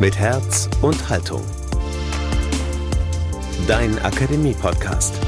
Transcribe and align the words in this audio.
mit 0.00 0.16
Herz 0.16 0.70
und 0.80 1.08
Haltung. 1.08 1.42
Dein 3.66 3.98
Akademie-Podcast. 3.98 5.18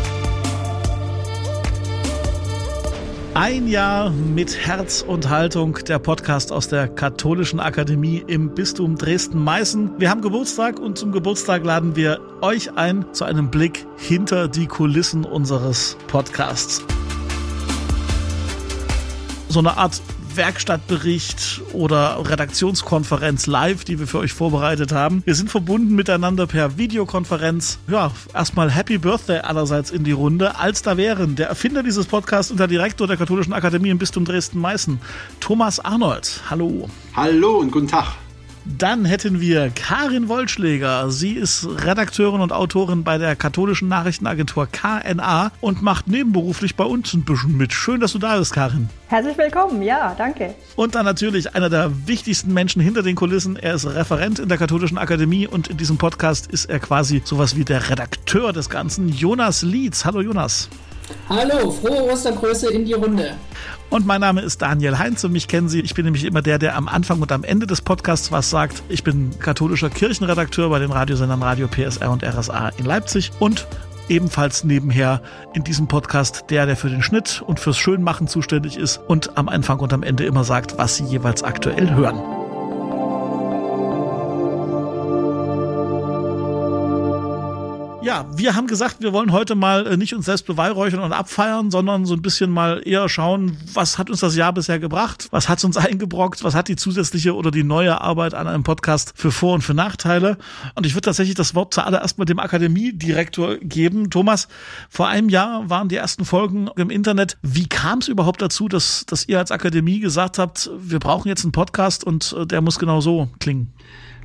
Ein 3.35 3.67
Jahr 3.67 4.11
mit 4.11 4.56
Herz 4.67 5.03
und 5.03 5.28
Haltung, 5.28 5.78
der 5.88 5.99
Podcast 5.99 6.53
aus 6.53 6.69
der 6.69 6.87
Katholischen 6.87 7.59
Akademie 7.59 8.22
im 8.24 8.54
Bistum 8.54 8.96
Dresden-Meißen. 8.96 9.99
Wir 9.99 10.09
haben 10.09 10.21
Geburtstag 10.21 10.78
und 10.78 10.96
zum 10.96 11.10
Geburtstag 11.10 11.64
laden 11.64 11.96
wir 11.96 12.21
euch 12.41 12.77
ein 12.77 13.05
zu 13.13 13.24
einem 13.24 13.50
Blick 13.50 13.87
hinter 13.96 14.46
die 14.46 14.68
Kulissen 14.68 15.24
unseres 15.24 15.96
Podcasts. 16.06 16.84
So 19.48 19.59
eine 19.59 19.77
Art 19.77 20.00
Werkstattbericht 20.37 21.62
oder 21.73 22.23
Redaktionskonferenz 22.28 23.46
live, 23.46 23.84
die 23.84 23.98
wir 23.98 24.06
für 24.06 24.18
euch 24.18 24.32
vorbereitet 24.32 24.92
haben. 24.92 25.22
Wir 25.24 25.34
sind 25.34 25.50
verbunden 25.50 25.95
miteinander 25.95 26.46
per 26.46 26.78
Videokonferenz. 26.78 27.78
Ja, 27.88 28.10
erstmal 28.34 28.70
Happy 28.70 28.98
Birthday 28.98 29.38
allerseits 29.38 29.91
in 29.91 30.05
die 30.05 30.12
Runde. 30.12 30.56
Als 30.58 30.82
da 30.82 30.96
wären 30.96 31.36
der 31.36 31.48
Erfinder 31.48 31.82
dieses 31.82 32.06
Podcasts 32.06 32.50
und 32.50 32.60
der 32.60 32.69
Direktor 32.69 33.06
der 33.06 33.16
Katholischen 33.16 33.52
Akademie 33.52 33.91
im 33.91 33.98
Bistum 33.98 34.24
Dresden-Meißen, 34.24 35.00
Thomas 35.41 35.80
Arnold. 35.80 36.42
Hallo. 36.48 36.88
Hallo 37.14 37.58
und 37.58 37.70
guten 37.70 37.88
Tag. 37.88 38.14
Dann 38.64 39.05
hätten 39.05 39.41
wir 39.41 39.70
Karin 39.70 40.28
Wollschläger. 40.28 41.10
Sie 41.10 41.32
ist 41.32 41.66
Redakteurin 41.84 42.41
und 42.41 42.52
Autorin 42.52 43.05
bei 43.05 43.19
der 43.19 43.34
katholischen 43.36 43.88
Nachrichtenagentur 43.88 44.69
KNA 44.70 45.50
und 45.60 45.83
macht 45.83 46.09
nebenberuflich 46.09 46.77
bei 46.77 46.84
uns 46.84 47.14
ein 47.14 47.24
bisschen 47.24 47.56
mit. 47.56 47.73
Schön, 47.73 48.00
dass 48.00 48.12
du 48.12 48.19
da 48.19 48.38
bist, 48.38 48.52
Karin. 48.52 48.88
Herzlich 49.09 49.38
willkommen, 49.38 49.83
ja, 49.83 50.14
danke. 50.16 50.55
Und 50.77 50.95
dann 50.95 51.05
natürlich 51.05 51.55
einer 51.55 51.70
der 51.70 52.06
wichtigsten 52.06 52.52
Menschen 52.52 52.83
hinter 52.83 53.02
den 53.02 53.16
Kulissen. 53.16 53.56
Er 53.56 53.75
ist 53.75 53.86
Referent 53.86 54.38
in 54.38 54.48
der 54.48 54.58
katholischen 54.58 54.98
Akademie 54.98 55.47
und 55.47 55.69
in 55.69 55.77
diesem 55.77 55.98
Podcast 55.98 56.47
ist 56.47 56.66
er 56.66 56.81
quasi 56.81 57.22
sowas 57.25 57.56
wie 57.56 57.64
der 57.64 57.91
Redakteur 57.91 58.53
des 58.53 58.69
Ganzen. 58.69 59.08
Jonas 59.08 59.62
Lietz. 59.62 60.05
Hallo, 60.05 60.20
Jonas. 60.20 60.69
Hallo, 61.28 61.70
frohe 61.70 62.11
Ostergrüße 62.12 62.72
in 62.72 62.84
die 62.84 62.94
Runde. 62.94 63.36
Und 63.91 64.06
mein 64.06 64.20
Name 64.20 64.41
ist 64.42 64.62
Daniel 64.62 64.98
Heinz 64.98 65.25
und 65.25 65.33
mich 65.33 65.48
kennen 65.48 65.69
Sie. 65.69 65.80
Ich 65.80 65.94
bin 65.94 66.05
nämlich 66.05 66.25
immer 66.25 66.42
der, 66.42 66.58
der 66.58 66.77
am 66.77 66.86
Anfang 66.86 67.20
und 67.20 67.33
am 67.33 67.42
Ende 67.42 67.66
des 67.66 67.83
Podcasts 67.83 68.30
was 68.30 68.48
sagt. 68.48 68.83
Ich 68.89 69.03
bin 69.03 69.31
katholischer 69.41 69.91
Kirchenredakteur 69.91 70.70
bei 70.70 70.78
den 70.78 70.92
Radiosendern 70.92 71.42
Radio 71.42 71.66
PSR 71.66 72.11
und 72.11 72.25
RSA 72.25 72.70
in 72.77 72.84
Leipzig 72.84 73.33
und 73.41 73.66
ebenfalls 74.08 74.64
nebenher 74.64 75.22
in 75.55 75.64
diesem 75.64 75.88
Podcast 75.88 76.44
der, 76.50 76.66
der 76.66 76.77
für 76.77 76.91
den 76.91 77.03
Schnitt 77.03 77.42
und 77.44 77.58
fürs 77.58 77.78
Schönmachen 77.78 78.28
zuständig 78.28 78.77
ist 78.77 79.00
und 79.08 79.36
am 79.36 79.48
Anfang 79.48 79.81
und 79.81 79.92
am 79.92 80.03
Ende 80.03 80.25
immer 80.25 80.44
sagt, 80.44 80.78
was 80.78 80.97
Sie 80.97 81.05
jeweils 81.05 81.42
aktuell 81.42 81.94
hören. 81.94 82.39
Ja, 88.03 88.25
wir 88.34 88.56
haben 88.56 88.67
gesagt, 88.67 89.03
wir 89.03 89.12
wollen 89.12 89.31
heute 89.31 89.55
mal 89.55 89.87
äh, 89.87 89.97
nicht 89.98 90.15
uns 90.15 90.25
selbst 90.25 90.47
beweihräuchern 90.47 91.01
und 91.01 91.12
abfeiern, 91.12 91.70
sondern 91.70 92.06
so 92.06 92.15
ein 92.15 92.23
bisschen 92.23 92.51
mal 92.51 92.81
eher 92.83 93.11
schauen, 93.11 93.59
was 93.75 93.98
hat 93.98 94.09
uns 94.09 94.20
das 94.20 94.34
Jahr 94.34 94.55
bisher 94.55 94.79
gebracht, 94.79 95.29
was 95.33 95.51
hat 95.51 95.62
uns 95.65 95.77
eingebrockt, 95.77 96.43
was 96.43 96.55
hat 96.55 96.69
die 96.69 96.77
zusätzliche 96.77 97.34
oder 97.34 97.51
die 97.51 97.62
neue 97.62 98.01
Arbeit 98.01 98.33
an 98.33 98.48
einem 98.48 98.62
Podcast 98.62 99.12
für 99.17 99.31
Vor- 99.31 99.53
und 99.53 99.61
für 99.61 99.75
Nachteile. 99.75 100.39
Und 100.77 100.87
ich 100.87 100.95
würde 100.95 101.06
tatsächlich 101.06 101.34
das 101.34 101.55
Wort 101.55 101.75
zuallererst 101.75 102.17
mal 102.17 102.25
dem 102.25 102.39
Akademiedirektor 102.39 103.56
geben. 103.59 104.09
Thomas, 104.09 104.48
vor 104.89 105.09
einem 105.09 105.28
Jahr 105.28 105.69
waren 105.69 105.91
die 105.91 105.97
ersten 105.97 106.25
Folgen 106.25 106.71
im 106.77 106.89
Internet. 106.89 107.37
Wie 107.43 107.69
kam 107.69 107.98
es 107.98 108.09
überhaupt 108.09 108.41
dazu, 108.41 108.69
dass, 108.69 109.05
dass 109.05 109.28
ihr 109.28 109.39
als 109.39 109.51
Akademie 109.51 110.01
gesagt 110.01 110.39
habt, 110.39 110.71
wir 110.78 111.01
brauchen 111.01 111.28
jetzt 111.28 111.45
einen 111.45 111.53
Podcast 111.53 112.05
und 112.05 112.34
äh, 112.39 112.47
der 112.47 112.62
muss 112.62 112.78
genau 112.78 113.03
so 113.03 113.28
klingen? 113.41 113.75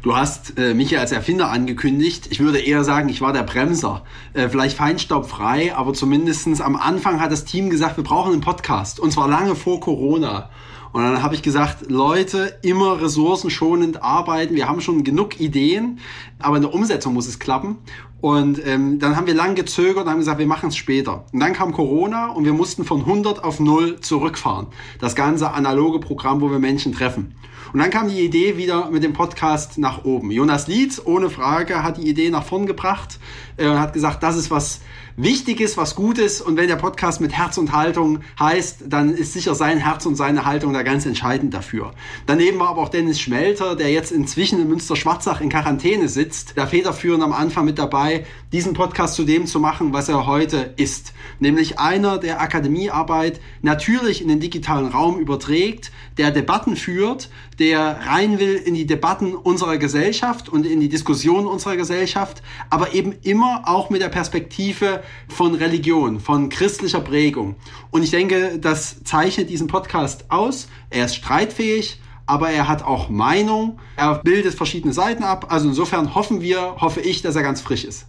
Du 0.05 0.15
hast 0.15 0.59
äh, 0.59 0.75
mich 0.75 0.91
ja 0.91 0.99
als 0.99 1.11
Erfinder 1.11 1.49
angekündigt. 1.49 2.27
Ich 2.29 2.39
würde 2.39 2.59
eher 2.59 2.83
sagen, 2.83 3.09
ich 3.09 3.21
war 3.21 3.33
der 3.33 3.41
Bremser. 3.41 4.03
Äh, 4.33 4.49
vielleicht 4.49 4.77
feinstaubfrei, 4.77 5.75
aber 5.75 5.93
zumindestens 5.95 6.61
am 6.61 6.75
Anfang 6.75 7.19
hat 7.19 7.31
das 7.31 7.43
Team 7.43 7.71
gesagt, 7.71 7.97
wir 7.97 8.03
brauchen 8.03 8.33
einen 8.33 8.41
Podcast. 8.41 8.99
Und 8.99 9.09
zwar 9.09 9.27
lange 9.27 9.55
vor 9.55 9.79
Corona. 9.79 10.51
Und 10.93 11.01
dann 11.01 11.23
habe 11.23 11.33
ich 11.33 11.41
gesagt, 11.41 11.89
Leute, 11.89 12.55
immer 12.61 13.01
ressourcenschonend 13.01 14.03
arbeiten. 14.03 14.53
Wir 14.53 14.69
haben 14.69 14.79
schon 14.79 15.03
genug 15.03 15.39
Ideen, 15.39 15.97
aber 16.37 16.57
in 16.57 16.61
der 16.61 16.73
Umsetzung 16.75 17.15
muss 17.15 17.27
es 17.27 17.39
klappen. 17.39 17.77
Und 18.21 18.63
ähm, 18.63 18.99
dann 18.99 19.15
haben 19.15 19.25
wir 19.25 19.33
lang 19.33 19.55
gezögert 19.55 20.05
und 20.05 20.11
haben 20.11 20.19
gesagt, 20.19 20.37
wir 20.37 20.45
machen 20.45 20.69
es 20.69 20.75
später. 20.75 21.25
Und 21.33 21.39
dann 21.39 21.53
kam 21.53 21.73
Corona 21.73 22.27
und 22.27 22.45
wir 22.45 22.53
mussten 22.53 22.85
von 22.85 22.99
100 22.99 23.43
auf 23.43 23.59
0 23.59 24.01
zurückfahren. 24.01 24.67
Das 24.99 25.15
ganze 25.15 25.51
analoge 25.51 25.99
Programm, 25.99 26.41
wo 26.41 26.51
wir 26.51 26.59
Menschen 26.59 26.93
treffen. 26.93 27.33
Und 27.75 27.81
dann 27.81 27.89
kam 27.89 28.07
die 28.07 28.21
Idee 28.21 28.55
wieder 28.55 28.89
mit 28.89 29.03
dem 29.03 29.11
Podcast 29.11 29.77
nach 29.77 30.05
oben. 30.05 30.31
Jonas 30.31 30.67
Lietz, 30.67 31.01
ohne 31.03 31.29
Frage, 31.29 31.83
hat 31.83 31.97
die 31.97 32.07
Idee 32.07 32.29
nach 32.29 32.45
vorn 32.45 32.67
gebracht 32.67 33.19
äh, 33.57 33.67
und 33.67 33.77
hat 33.81 33.91
gesagt, 33.91 34.23
das 34.23 34.37
ist 34.37 34.49
was 34.49 34.79
Wichtiges, 35.17 35.75
was 35.75 35.93
Gutes. 35.93 36.39
Und 36.39 36.55
wenn 36.55 36.69
der 36.69 36.77
Podcast 36.77 37.19
mit 37.19 37.33
Herz 37.33 37.57
und 37.57 37.73
Haltung 37.73 38.19
heißt, 38.39 38.85
dann 38.87 39.13
ist 39.13 39.33
sicher 39.33 39.55
sein 39.55 39.77
Herz 39.77 40.05
und 40.05 40.15
seine 40.15 40.45
Haltung 40.45 40.71
da 40.71 40.83
ganz 40.83 41.05
entscheidend 41.05 41.53
dafür. 41.53 41.93
Daneben 42.27 42.59
war 42.59 42.69
aber 42.69 42.81
auch 42.81 42.87
Dennis 42.87 43.19
Schmelter, 43.19 43.75
der 43.75 43.91
jetzt 43.91 44.13
inzwischen 44.13 44.61
in 44.61 44.69
Münster-Schwarzach 44.69 45.41
in 45.41 45.49
Quarantäne 45.49 46.07
sitzt, 46.07 46.55
der 46.55 46.67
federführend 46.67 47.23
am 47.23 47.33
Anfang 47.33 47.65
mit 47.65 47.77
dabei, 47.77 48.25
diesen 48.55 48.73
Podcast 48.73 49.15
zu 49.15 49.25
dem 49.25 49.47
zu 49.47 49.59
machen, 49.59 49.91
was 49.91 50.07
er 50.07 50.25
heute 50.25 50.73
ist. 50.77 51.11
Nämlich 51.41 51.77
einer, 51.77 52.17
der 52.17 52.39
Akademiearbeit 52.39 53.41
natürlich 53.61 54.21
in 54.21 54.29
den 54.29 54.39
digitalen 54.39 54.87
Raum 54.87 55.19
überträgt, 55.19 55.91
der 56.17 56.31
Debatten 56.31 56.77
führt, 56.77 57.29
der 57.59 57.99
rein 58.07 58.39
will 58.39 58.55
in 58.55 58.73
die 58.73 58.85
Debatten 58.85 59.35
unserer 59.35 59.77
Gesellschaft 59.77 60.47
und 60.47 60.65
in 60.65 60.79
die 60.79 60.87
Diskussion 60.87 61.47
unserer 61.47 61.75
Gesellschaft, 61.75 62.41
aber 62.69 62.93
eben 62.93 63.15
immer 63.23 63.63
auch 63.65 63.89
mit 63.89 64.01
der 64.01 64.07
Perspektive 64.07 65.03
von 65.27 65.53
Religion, 65.53 66.21
von 66.21 66.47
christlicher 66.47 67.01
Prägung. 67.01 67.55
Und 67.91 68.03
ich 68.03 68.11
denke, 68.11 68.57
das 68.57 69.03
zeichnet 69.03 69.49
diesen 69.49 69.67
Podcast 69.67 70.31
aus. 70.31 70.69
Er 70.89 71.03
ist 71.03 71.15
streitfähig, 71.15 71.99
aber 72.25 72.51
er 72.51 72.69
hat 72.69 72.83
auch 72.83 73.09
Meinung. 73.09 73.79
Er 73.97 74.19
bildet 74.19 74.53
verschiedene 74.53 74.93
Seiten 74.93 75.23
ab. 75.23 75.47
Also 75.49 75.67
insofern 75.67 76.15
hoffen 76.15 76.39
wir, 76.39 76.77
hoffe 76.77 77.01
ich, 77.01 77.21
dass 77.21 77.35
er 77.35 77.43
ganz 77.43 77.59
frisch 77.59 77.83
ist. 77.83 78.07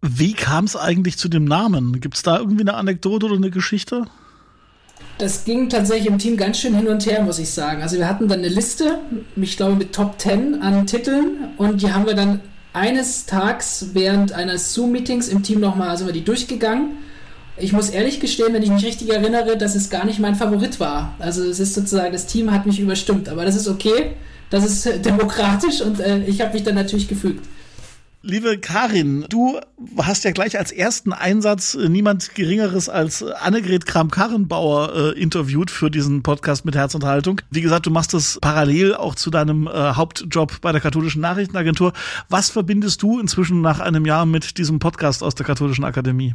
Wie 0.00 0.32
kam 0.32 0.64
es 0.64 0.76
eigentlich 0.76 1.18
zu 1.18 1.28
dem 1.28 1.44
Namen? 1.44 2.00
Gibt 2.00 2.16
es 2.16 2.22
da 2.22 2.38
irgendwie 2.38 2.62
eine 2.62 2.74
Anekdote 2.74 3.26
oder 3.26 3.36
eine 3.36 3.50
Geschichte? 3.50 4.04
Das 5.18 5.44
ging 5.44 5.68
tatsächlich 5.68 6.06
im 6.06 6.18
Team 6.18 6.36
ganz 6.36 6.58
schön 6.58 6.74
hin 6.74 6.86
und 6.86 7.04
her, 7.06 7.22
muss 7.24 7.40
ich 7.40 7.50
sagen. 7.50 7.82
Also 7.82 7.96
wir 7.96 8.08
hatten 8.08 8.28
dann 8.28 8.38
eine 8.38 8.48
Liste, 8.48 9.00
ich 9.34 9.56
glaube 9.56 9.74
mit 9.74 9.92
Top 9.92 10.20
10 10.20 10.62
an 10.62 10.86
Titeln 10.86 11.48
und 11.56 11.82
die 11.82 11.92
haben 11.92 12.06
wir 12.06 12.14
dann 12.14 12.40
eines 12.72 13.26
Tags 13.26 13.86
während 13.94 14.32
eines 14.32 14.74
Zoom-Meetings 14.74 15.26
im 15.28 15.42
Team 15.42 15.58
nochmal, 15.58 15.88
also 15.88 16.06
wir 16.06 16.12
die 16.12 16.24
durchgegangen. 16.24 16.98
Ich 17.56 17.72
muss 17.72 17.90
ehrlich 17.90 18.20
gestehen, 18.20 18.52
wenn 18.52 18.62
ich 18.62 18.70
mich 18.70 18.84
richtig 18.84 19.12
erinnere, 19.12 19.56
dass 19.56 19.74
es 19.74 19.90
gar 19.90 20.04
nicht 20.04 20.20
mein 20.20 20.36
Favorit 20.36 20.78
war. 20.78 21.14
Also 21.18 21.42
es 21.42 21.58
ist 21.58 21.74
sozusagen, 21.74 22.12
das 22.12 22.26
Team 22.26 22.52
hat 22.52 22.66
mich 22.66 22.78
überstimmt, 22.78 23.28
aber 23.28 23.44
das 23.44 23.56
ist 23.56 23.66
okay, 23.66 24.12
das 24.50 24.64
ist 24.64 24.86
demokratisch 25.04 25.80
und 25.80 25.98
äh, 25.98 26.22
ich 26.24 26.40
habe 26.40 26.52
mich 26.52 26.62
dann 26.62 26.76
natürlich 26.76 27.08
gefügt. 27.08 27.44
Liebe 28.20 28.58
Karin, 28.58 29.26
du 29.28 29.60
hast 29.96 30.24
ja 30.24 30.32
gleich 30.32 30.58
als 30.58 30.72
ersten 30.72 31.12
Einsatz 31.12 31.76
äh, 31.76 31.88
niemand 31.88 32.34
Geringeres 32.34 32.88
als 32.88 33.22
Annegret 33.22 33.86
Kram-Karrenbauer 33.86 35.14
äh, 35.14 35.20
interviewt 35.20 35.70
für 35.70 35.88
diesen 35.88 36.24
Podcast 36.24 36.64
mit 36.64 36.74
Herz 36.74 36.96
und 36.96 37.04
Haltung. 37.04 37.40
Wie 37.52 37.60
gesagt, 37.60 37.86
du 37.86 37.92
machst 37.92 38.14
das 38.14 38.40
parallel 38.40 38.96
auch 38.96 39.14
zu 39.14 39.30
deinem 39.30 39.68
äh, 39.68 39.70
Hauptjob 39.70 40.60
bei 40.60 40.72
der 40.72 40.80
katholischen 40.80 41.22
Nachrichtenagentur. 41.22 41.92
Was 42.28 42.50
verbindest 42.50 43.02
du 43.02 43.20
inzwischen 43.20 43.60
nach 43.60 43.78
einem 43.78 44.04
Jahr 44.04 44.26
mit 44.26 44.58
diesem 44.58 44.80
Podcast 44.80 45.22
aus 45.22 45.36
der 45.36 45.46
katholischen 45.46 45.84
Akademie? 45.84 46.34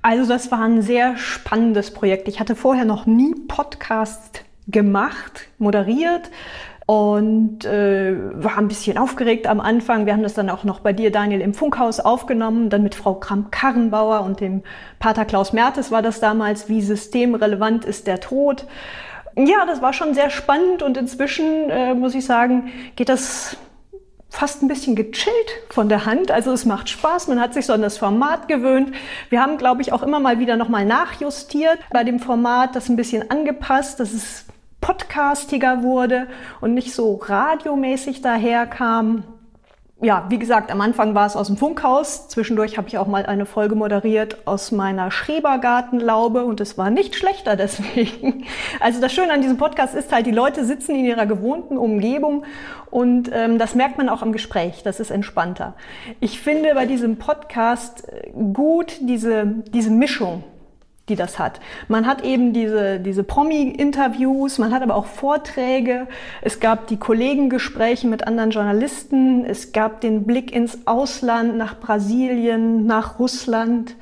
Also 0.00 0.26
das 0.26 0.50
war 0.50 0.62
ein 0.62 0.80
sehr 0.80 1.18
spannendes 1.18 1.92
Projekt. 1.92 2.28
Ich 2.28 2.40
hatte 2.40 2.56
vorher 2.56 2.86
noch 2.86 3.04
nie 3.04 3.34
Podcast 3.46 4.42
gemacht, 4.68 5.48
moderiert 5.58 6.30
und 6.88 7.66
äh, 7.66 8.16
war 8.42 8.56
ein 8.56 8.66
bisschen 8.66 8.96
aufgeregt 8.96 9.46
am 9.46 9.60
Anfang. 9.60 10.06
Wir 10.06 10.14
haben 10.14 10.22
das 10.22 10.32
dann 10.32 10.48
auch 10.48 10.64
noch 10.64 10.80
bei 10.80 10.94
dir, 10.94 11.12
Daniel, 11.12 11.42
im 11.42 11.52
Funkhaus 11.52 12.00
aufgenommen, 12.00 12.70
dann 12.70 12.82
mit 12.82 12.94
Frau 12.94 13.12
Kramp-Karrenbauer 13.16 14.22
und 14.22 14.40
dem 14.40 14.62
Pater 14.98 15.26
Klaus 15.26 15.52
Mertes 15.52 15.90
war 15.90 16.00
das 16.00 16.18
damals, 16.18 16.70
wie 16.70 16.80
systemrelevant 16.80 17.84
ist 17.84 18.06
der 18.06 18.20
Tod. 18.20 18.64
Ja, 19.36 19.66
das 19.66 19.82
war 19.82 19.92
schon 19.92 20.14
sehr 20.14 20.30
spannend 20.30 20.82
und 20.82 20.96
inzwischen, 20.96 21.68
äh, 21.68 21.92
muss 21.92 22.14
ich 22.14 22.24
sagen, 22.24 22.72
geht 22.96 23.10
das 23.10 23.58
fast 24.30 24.62
ein 24.62 24.68
bisschen 24.68 24.96
gechillt 24.96 25.50
von 25.68 25.90
der 25.90 26.06
Hand. 26.06 26.30
Also 26.30 26.52
es 26.52 26.64
macht 26.64 26.88
Spaß, 26.88 27.28
man 27.28 27.38
hat 27.38 27.52
sich 27.52 27.66
so 27.66 27.74
an 27.74 27.82
das 27.82 27.98
Format 27.98 28.48
gewöhnt. 28.48 28.94
Wir 29.28 29.42
haben, 29.42 29.58
glaube 29.58 29.82
ich, 29.82 29.92
auch 29.92 30.02
immer 30.02 30.20
mal 30.20 30.38
wieder 30.38 30.56
nochmal 30.56 30.86
nachjustiert 30.86 31.80
bei 31.90 32.02
dem 32.02 32.18
Format, 32.18 32.74
das 32.74 32.88
ein 32.88 32.96
bisschen 32.96 33.30
angepasst, 33.30 34.00
dass 34.00 34.14
es 34.14 34.46
podcastiger 34.88 35.82
wurde 35.82 36.28
und 36.62 36.72
nicht 36.72 36.94
so 36.94 37.16
radiomäßig 37.16 38.22
daherkam. 38.22 39.22
ja, 40.00 40.24
wie 40.30 40.38
gesagt, 40.38 40.70
am 40.70 40.80
Anfang 40.80 41.14
war 41.14 41.26
es 41.26 41.36
aus 41.36 41.48
dem 41.48 41.58
Funkhaus. 41.58 42.28
Zwischendurch 42.28 42.78
habe 42.78 42.88
ich 42.88 42.96
auch 42.96 43.06
mal 43.06 43.26
eine 43.26 43.44
Folge 43.44 43.74
moderiert 43.74 44.38
aus 44.46 44.72
meiner 44.72 45.10
Schrebergartenlaube 45.10 46.42
und 46.46 46.62
es 46.62 46.78
war 46.78 46.88
nicht 46.88 47.16
schlechter 47.16 47.54
deswegen. 47.54 48.46
Also 48.80 48.98
das 49.02 49.12
Schöne 49.12 49.32
an 49.32 49.42
diesem 49.42 49.58
Podcast 49.58 49.94
ist 49.94 50.10
halt, 50.10 50.24
die 50.24 50.30
Leute 50.30 50.64
sitzen 50.64 50.94
in 50.94 51.04
ihrer 51.04 51.26
gewohnten 51.26 51.76
Umgebung 51.76 52.44
und 52.90 53.30
ähm, 53.30 53.58
das 53.58 53.74
merkt 53.74 53.98
man 53.98 54.08
auch 54.08 54.22
am 54.22 54.32
Gespräch. 54.32 54.82
Das 54.84 55.00
ist 55.00 55.10
entspannter. 55.10 55.74
Ich 56.20 56.40
finde 56.40 56.72
bei 56.74 56.86
diesem 56.86 57.18
Podcast 57.18 58.08
gut 58.54 58.96
diese, 59.02 59.44
diese 59.70 59.90
Mischung 59.90 60.44
die 61.08 61.16
das 61.16 61.38
hat. 61.38 61.60
Man 61.88 62.06
hat 62.06 62.24
eben 62.24 62.52
diese, 62.52 63.00
diese 63.00 63.24
Promi-Interviews, 63.24 64.58
man 64.58 64.72
hat 64.72 64.82
aber 64.82 64.94
auch 64.94 65.06
Vorträge, 65.06 66.06
es 66.42 66.60
gab 66.60 66.86
die 66.86 66.98
Kollegengespräche 66.98 68.06
mit 68.06 68.26
anderen 68.26 68.50
Journalisten, 68.50 69.44
es 69.44 69.72
gab 69.72 70.00
den 70.00 70.24
Blick 70.24 70.54
ins 70.54 70.86
Ausland, 70.86 71.56
nach 71.56 71.78
Brasilien, 71.80 72.86
nach 72.86 73.18
Russland. 73.18 73.96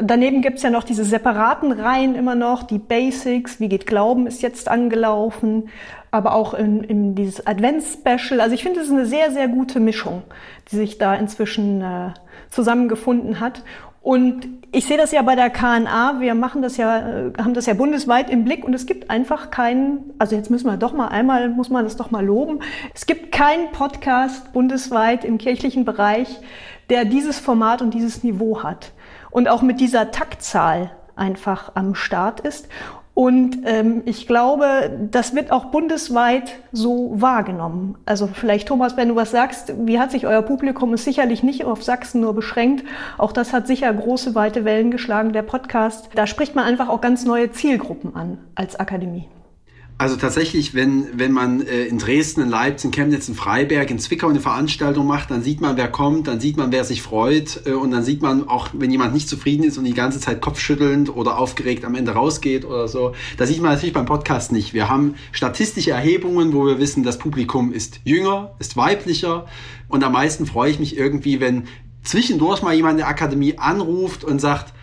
Daneben 0.00 0.42
gibt's 0.42 0.62
ja 0.62 0.70
noch 0.70 0.84
diese 0.84 1.04
separaten 1.04 1.72
Reihen 1.72 2.16
immer 2.16 2.34
noch, 2.34 2.64
die 2.64 2.78
Basics, 2.78 3.60
wie 3.60 3.68
geht 3.68 3.86
Glauben 3.86 4.26
ist 4.26 4.42
jetzt 4.42 4.68
angelaufen, 4.68 5.68
aber 6.10 6.34
auch 6.34 6.54
in, 6.54 6.82
in 6.84 7.14
dieses 7.14 7.46
Advents-Special. 7.46 8.40
Also 8.40 8.54
ich 8.54 8.62
finde, 8.62 8.80
es 8.80 8.86
ist 8.86 8.92
eine 8.92 9.06
sehr, 9.06 9.30
sehr 9.30 9.48
gute 9.48 9.80
Mischung, 9.80 10.22
die 10.70 10.76
sich 10.76 10.98
da 10.98 11.14
inzwischen 11.14 11.80
äh, 11.80 12.10
zusammengefunden 12.50 13.40
hat. 13.40 13.62
Und 14.04 14.46
ich 14.70 14.84
sehe 14.84 14.98
das 14.98 15.12
ja 15.12 15.22
bei 15.22 15.34
der 15.34 15.48
KNA, 15.48 16.20
wir 16.20 16.34
machen 16.34 16.60
das 16.60 16.76
ja, 16.76 16.98
äh, 16.98 17.32
haben 17.38 17.54
das 17.54 17.64
ja 17.64 17.72
bundesweit 17.72 18.28
im 18.28 18.44
Blick. 18.44 18.62
Und 18.62 18.74
es 18.74 18.84
gibt 18.84 19.08
einfach 19.08 19.50
keinen, 19.50 20.12
also 20.18 20.36
jetzt 20.36 20.50
müssen 20.50 20.66
wir 20.66 20.76
doch 20.76 20.92
mal 20.92 21.08
einmal, 21.08 21.48
muss 21.48 21.70
man 21.70 21.84
das 21.84 21.96
doch 21.96 22.10
mal 22.10 22.22
loben, 22.22 22.60
es 22.94 23.06
gibt 23.06 23.32
keinen 23.32 23.72
Podcast 23.72 24.52
bundesweit 24.52 25.24
im 25.24 25.38
kirchlichen 25.38 25.86
Bereich, 25.86 26.38
der 26.90 27.06
dieses 27.06 27.38
Format 27.38 27.80
und 27.80 27.94
dieses 27.94 28.22
Niveau 28.22 28.62
hat. 28.62 28.92
Und 29.30 29.48
auch 29.48 29.62
mit 29.62 29.80
dieser 29.80 30.10
Taktzahl 30.10 30.90
einfach 31.16 31.72
am 31.74 31.94
Start 31.94 32.40
ist. 32.40 32.68
Und 33.14 33.58
ähm, 33.64 34.02
ich 34.06 34.26
glaube, 34.26 34.90
das 35.10 35.36
wird 35.36 35.52
auch 35.52 35.66
bundesweit 35.66 36.56
so 36.72 37.12
wahrgenommen. 37.14 37.96
Also 38.06 38.26
vielleicht, 38.26 38.66
Thomas, 38.66 38.96
wenn 38.96 39.08
du 39.08 39.14
was 39.14 39.30
sagst, 39.30 39.72
wie 39.86 40.00
hat 40.00 40.10
sich 40.10 40.26
euer 40.26 40.42
Publikum 40.42 40.92
ist 40.94 41.04
sicherlich 41.04 41.44
nicht 41.44 41.64
auf 41.64 41.84
Sachsen 41.84 42.20
nur 42.20 42.34
beschränkt. 42.34 42.84
Auch 43.16 43.30
das 43.30 43.52
hat 43.52 43.68
sicher 43.68 43.92
große, 43.92 44.34
weite 44.34 44.64
Wellen 44.64 44.90
geschlagen, 44.90 45.32
der 45.32 45.42
Podcast. 45.42 46.08
Da 46.16 46.26
spricht 46.26 46.56
man 46.56 46.64
einfach 46.64 46.88
auch 46.88 47.00
ganz 47.00 47.24
neue 47.24 47.52
Zielgruppen 47.52 48.16
an 48.16 48.38
als 48.56 48.74
Akademie. 48.80 49.28
Also 49.96 50.16
tatsächlich, 50.16 50.74
wenn, 50.74 51.20
wenn 51.20 51.30
man 51.30 51.60
äh, 51.60 51.84
in 51.84 51.98
Dresden, 51.98 52.40
in 52.40 52.48
Leipzig, 52.48 52.86
in 52.86 52.90
Chemnitz, 52.90 53.28
in 53.28 53.36
Freiberg, 53.36 53.88
in 53.92 54.00
Zwickau 54.00 54.28
eine 54.28 54.40
Veranstaltung 54.40 55.06
macht, 55.06 55.30
dann 55.30 55.44
sieht 55.44 55.60
man, 55.60 55.76
wer 55.76 55.86
kommt, 55.86 56.26
dann 56.26 56.40
sieht 56.40 56.56
man, 56.56 56.72
wer 56.72 56.82
sich 56.82 57.00
freut 57.00 57.62
äh, 57.64 57.74
und 57.74 57.92
dann 57.92 58.02
sieht 58.02 58.20
man 58.20 58.48
auch, 58.48 58.70
wenn 58.72 58.90
jemand 58.90 59.14
nicht 59.14 59.28
zufrieden 59.28 59.62
ist 59.62 59.78
und 59.78 59.84
die 59.84 59.94
ganze 59.94 60.18
Zeit 60.18 60.40
kopfschüttelnd 60.40 61.14
oder 61.14 61.38
aufgeregt 61.38 61.84
am 61.84 61.94
Ende 61.94 62.10
rausgeht 62.10 62.64
oder 62.64 62.88
so. 62.88 63.14
Da 63.36 63.46
sieht 63.46 63.62
man 63.62 63.70
natürlich 63.70 63.94
beim 63.94 64.04
Podcast 64.04 64.50
nicht. 64.50 64.74
Wir 64.74 64.88
haben 64.88 65.14
statistische 65.30 65.92
Erhebungen, 65.92 66.52
wo 66.52 66.66
wir 66.66 66.80
wissen, 66.80 67.04
das 67.04 67.18
Publikum 67.18 67.72
ist 67.72 68.00
jünger, 68.02 68.50
ist 68.58 68.76
weiblicher 68.76 69.46
und 69.86 70.02
am 70.02 70.12
meisten 70.12 70.44
freue 70.44 70.72
ich 70.72 70.80
mich 70.80 70.96
irgendwie, 70.96 71.38
wenn 71.38 71.68
zwischendurch 72.02 72.62
mal 72.62 72.74
jemand 72.74 72.94
in 72.94 72.98
der 72.98 73.08
Akademie 73.08 73.58
anruft 73.58 74.24
und 74.24 74.40
sagt, 74.40 74.73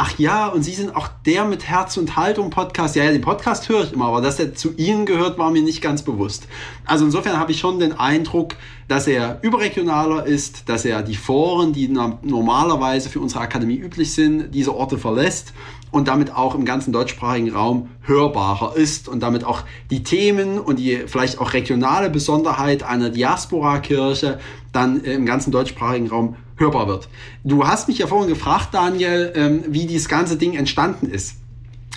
Ach 0.00 0.16
ja, 0.16 0.46
und 0.46 0.62
Sie 0.62 0.74
sind 0.74 0.94
auch 0.94 1.08
der 1.26 1.44
mit 1.44 1.64
Herz 1.64 1.96
und 1.96 2.14
Haltung 2.14 2.50
Podcast. 2.50 2.94
Ja, 2.94 3.02
ja, 3.02 3.10
den 3.10 3.20
Podcast 3.20 3.68
höre 3.68 3.82
ich 3.82 3.92
immer, 3.92 4.04
aber 4.04 4.20
dass 4.20 4.38
er 4.38 4.54
zu 4.54 4.72
Ihnen 4.76 5.06
gehört, 5.06 5.38
war 5.38 5.50
mir 5.50 5.60
nicht 5.60 5.82
ganz 5.82 6.04
bewusst. 6.04 6.46
Also 6.84 7.04
insofern 7.04 7.36
habe 7.36 7.50
ich 7.50 7.58
schon 7.58 7.80
den 7.80 7.98
Eindruck, 7.98 8.54
dass 8.86 9.08
er 9.08 9.40
überregionaler 9.42 10.24
ist, 10.24 10.68
dass 10.68 10.84
er 10.84 11.02
die 11.02 11.16
Foren, 11.16 11.72
die 11.72 11.88
normalerweise 11.88 13.08
für 13.08 13.18
unsere 13.18 13.40
Akademie 13.40 13.74
üblich 13.74 14.14
sind, 14.14 14.54
diese 14.54 14.72
Orte 14.72 14.98
verlässt 14.98 15.52
und 15.90 16.08
damit 16.08 16.34
auch 16.34 16.54
im 16.54 16.64
ganzen 16.64 16.92
deutschsprachigen 16.92 17.52
Raum 17.52 17.88
hörbarer 18.02 18.76
ist 18.76 19.08
und 19.08 19.20
damit 19.20 19.44
auch 19.44 19.62
die 19.90 20.02
Themen 20.02 20.58
und 20.58 20.78
die 20.78 21.04
vielleicht 21.06 21.38
auch 21.38 21.52
regionale 21.52 22.10
Besonderheit 22.10 22.82
einer 22.82 23.10
Diaspora-Kirche 23.10 24.38
dann 24.72 25.00
im 25.02 25.26
ganzen 25.26 25.50
deutschsprachigen 25.50 26.08
Raum 26.08 26.36
hörbar 26.56 26.88
wird. 26.88 27.08
Du 27.44 27.66
hast 27.66 27.88
mich 27.88 27.98
ja 27.98 28.06
vorhin 28.06 28.28
gefragt, 28.28 28.68
Daniel, 28.72 29.32
ähm, 29.34 29.64
wie 29.68 29.86
dieses 29.86 30.08
ganze 30.08 30.36
Ding 30.36 30.54
entstanden 30.54 31.08
ist. 31.08 31.36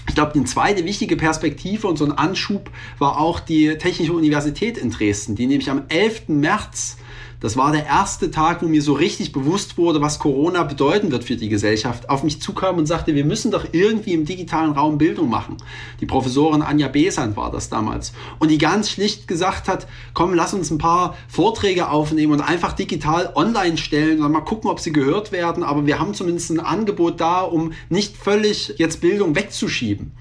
Ich 0.08 0.16
glaube, 0.16 0.34
die 0.34 0.44
zweite 0.44 0.84
wichtige 0.86 1.16
Perspektive 1.16 1.88
und 1.88 1.98
so 1.98 2.06
ein 2.06 2.12
Anschub 2.12 2.70
war 2.98 3.20
auch 3.20 3.40
die 3.40 3.78
Technische 3.78 4.14
Universität 4.14 4.78
in 4.78 4.92
Dresden, 4.92 5.36
die 5.36 5.48
nämlich 5.48 5.70
am 5.70 5.84
11. 5.90 6.24
März 6.28 6.98
das 7.42 7.58
war 7.58 7.72
der 7.72 7.88
erste 7.88 8.30
Tag, 8.30 8.62
wo 8.62 8.68
mir 8.68 8.84
so 8.84 8.94
richtig 8.94 9.32
bewusst 9.32 9.78
wurde, 9.78 10.00
was 10.00 10.20
Corona 10.20 10.64
bedeuten 10.64 11.12
wird 11.12 11.24
für 11.24 11.36
die 11.36 11.50
Gesellschaft, 11.50 12.08
auf 12.08 12.24
mich 12.24 12.40
zukam 12.40 12.78
und 12.78 12.86
sagte, 12.86 13.16
wir 13.16 13.26
müssen 13.26 13.50
doch 13.50 13.66
irgendwie 13.72 14.14
im 14.14 14.26
digitalen 14.26 14.74
Raum 14.74 15.00
Bildung 15.00 15.30
machen. 15.30 15.58
Die 16.00 16.06
Professorin 16.06 16.62
Anja 16.62 16.88
Besant 16.88 17.36
war 17.36 17.52
das 17.52 17.70
damals. 17.70 18.14
Und 18.38 18.52
die 18.52 18.60
ganz 18.60 18.92
schlicht 18.92 19.28
gesagt 19.28 19.68
hat, 19.68 19.88
komm, 20.14 20.36
lass 20.36 20.54
uns 20.54 20.70
ein 20.70 20.78
paar 20.78 21.18
Vorträge 21.28 21.90
aufnehmen 21.90 22.34
und 22.34 22.42
einfach 22.42 22.74
digital 22.74 23.32
online 23.36 23.78
stellen 23.78 24.24
und 24.24 24.32
mal 24.32 24.42
gucken, 24.42 24.70
ob 24.70 24.80
sie 24.80 24.94
gehört 24.94 25.32
werden. 25.32 25.64
Aber 25.64 25.88
wir 25.88 26.00
haben 26.00 26.14
zumindest 26.14 26.52
ein 26.52 26.60
Angebot 26.60 27.20
da, 27.20 27.42
um 27.42 27.74
nicht 27.90 28.18
völlig 28.18 28.76
jetzt 28.78 29.02
Bildung 29.02 29.36
wegzuschieben. 29.36 30.12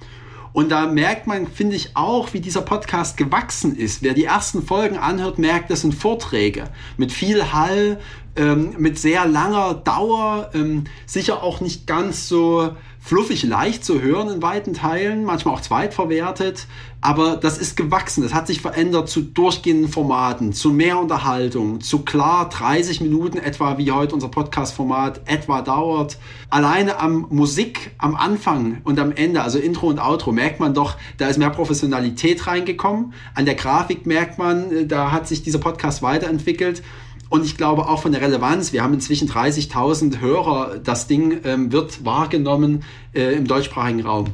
Und 0.53 0.71
da 0.71 0.87
merkt 0.87 1.27
man, 1.27 1.47
finde 1.47 1.77
ich, 1.77 1.97
auch, 1.97 2.33
wie 2.33 2.41
dieser 2.41 2.63
Podcast 2.63 3.17
gewachsen 3.17 3.77
ist. 3.77 4.03
Wer 4.03 4.15
die 4.15 4.25
ersten 4.25 4.63
Folgen 4.63 4.99
anhört, 4.99 5.39
merkt, 5.39 5.71
das 5.71 5.83
sind 5.83 5.95
Vorträge 5.95 6.65
mit 6.97 7.13
viel 7.13 7.53
Hall, 7.53 8.01
ähm, 8.37 8.75
mit 8.79 8.99
sehr 8.99 9.27
langer 9.27 9.75
Dauer, 9.75 10.51
ähm, 10.55 10.85
sicher 11.07 11.43
auch 11.43 11.61
nicht 11.61 11.87
ganz 11.87 12.29
so 12.29 12.77
fluffig 13.01 13.43
leicht 13.43 13.85
zu 13.85 14.03
hören 14.03 14.29
in 14.29 14.43
weiten 14.43 14.75
Teilen, 14.75 15.25
manchmal 15.25 15.55
auch 15.55 15.61
zweitverwertet, 15.63 16.67
aber 17.01 17.37
das 17.37 17.57
ist 17.57 17.79
gewachsen, 17.79 18.23
das 18.23 18.35
hat 18.35 18.47
sich 18.47 18.61
verändert 18.61 19.09
zu 19.09 19.23
durchgehenden 19.23 19.91
Formaten, 19.91 20.53
zu 20.53 20.71
mehr 20.71 20.99
Unterhaltung, 20.99 21.81
zu 21.81 22.01
klar 22.01 22.51
30 22.51 23.01
Minuten 23.01 23.39
etwa, 23.39 23.79
wie 23.79 23.91
heute 23.91 24.15
unser 24.15 24.29
Podcast-Format 24.29 25.23
etwa 25.25 25.63
dauert. 25.63 26.19
Alleine 26.51 27.01
am 27.01 27.27
Musik 27.31 27.93
am 27.97 28.15
Anfang 28.17 28.83
und 28.85 29.01
am 29.01 29.13
Ende, 29.13 29.43
also 29.43 29.59
Intro 29.59 29.87
und 29.87 29.99
Outro, 29.99 30.33
merkt 30.33 30.61
man 30.61 30.75
doch, 30.75 30.97
da 31.17 31.29
ist 31.29 31.39
mehr 31.39 31.51
Professionalität 31.51 32.47
reingekommen. 32.47 33.15
An 33.35 33.47
der 33.47 33.55
Grafik 33.55 34.05
merkt 34.05 34.39
man, 34.39 34.89
da 34.89 35.11
hat 35.11 35.27
sich 35.27 35.43
dieser 35.43 35.59
Podcast 35.59 36.03
weiterentwickelt. 36.03 36.83
Und 37.31 37.45
ich 37.45 37.57
glaube 37.57 37.89
auch 37.89 38.03
von 38.03 38.13
der 38.13 38.21
Relevanz, 38.21 38.73
wir 38.73 38.83
haben 38.83 38.93
inzwischen 38.93 39.29
30.000 39.29 40.21
Hörer, 40.21 40.79
das 40.83 41.07
Ding 41.07 41.41
ähm, 41.45 41.73
wird 41.73 42.05
wahrgenommen 42.05 42.83
äh, 43.15 43.37
im 43.37 43.47
deutschsprachigen 43.47 44.05
Raum. 44.05 44.33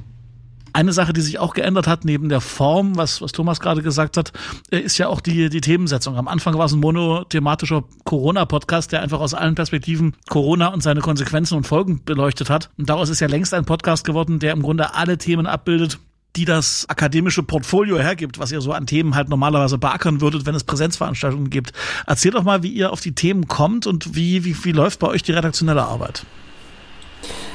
Eine 0.72 0.92
Sache, 0.92 1.12
die 1.12 1.20
sich 1.20 1.38
auch 1.38 1.54
geändert 1.54 1.86
hat, 1.86 2.04
neben 2.04 2.28
der 2.28 2.40
Form, 2.40 2.96
was, 2.96 3.20
was 3.20 3.32
Thomas 3.32 3.60
gerade 3.60 3.82
gesagt 3.82 4.16
hat, 4.16 4.32
äh, 4.70 4.78
ist 4.78 4.96
ja 4.96 5.08
auch 5.08 5.20
die, 5.20 5.50
die 5.50 5.60
Themensetzung. 5.60 6.16
Am 6.16 6.26
Anfang 6.26 6.56
war 6.56 6.64
es 6.64 6.72
ein 6.72 6.80
monothematischer 6.80 7.84
Corona-Podcast, 8.04 8.92
der 8.92 9.02
einfach 9.02 9.20
aus 9.20 9.34
allen 9.34 9.54
Perspektiven 9.54 10.14
Corona 10.30 10.68
und 10.68 10.82
seine 10.82 11.00
Konsequenzen 11.00 11.56
und 11.56 11.66
Folgen 11.66 12.02
beleuchtet 12.02 12.48
hat. 12.48 12.70
Und 12.78 12.88
daraus 12.88 13.10
ist 13.10 13.20
ja 13.20 13.26
längst 13.26 13.52
ein 13.52 13.66
Podcast 13.66 14.06
geworden, 14.06 14.38
der 14.38 14.52
im 14.52 14.62
Grunde 14.62 14.94
alle 14.94 15.18
Themen 15.18 15.46
abbildet, 15.46 15.98
die 16.36 16.44
das 16.44 16.88
akademische 16.88 17.42
Portfolio 17.42 17.98
hergibt, 17.98 18.38
was 18.38 18.52
ihr 18.52 18.60
so 18.60 18.72
an 18.72 18.86
Themen 18.86 19.14
halt 19.14 19.28
normalerweise 19.28 19.78
beackern 19.78 20.20
würdet, 20.20 20.46
wenn 20.46 20.54
es 20.54 20.64
Präsenzveranstaltungen 20.64 21.50
gibt. 21.50 21.72
Erzählt 22.06 22.34
doch 22.34 22.44
mal, 22.44 22.62
wie 22.62 22.68
ihr 22.68 22.92
auf 22.92 23.00
die 23.00 23.12
Themen 23.12 23.48
kommt 23.48 23.86
und 23.86 24.14
wie, 24.14 24.44
wie, 24.44 24.64
wie 24.64 24.72
läuft 24.72 25.00
bei 25.00 25.08
euch 25.08 25.22
die 25.22 25.32
redaktionelle 25.32 25.84
Arbeit? 25.84 26.24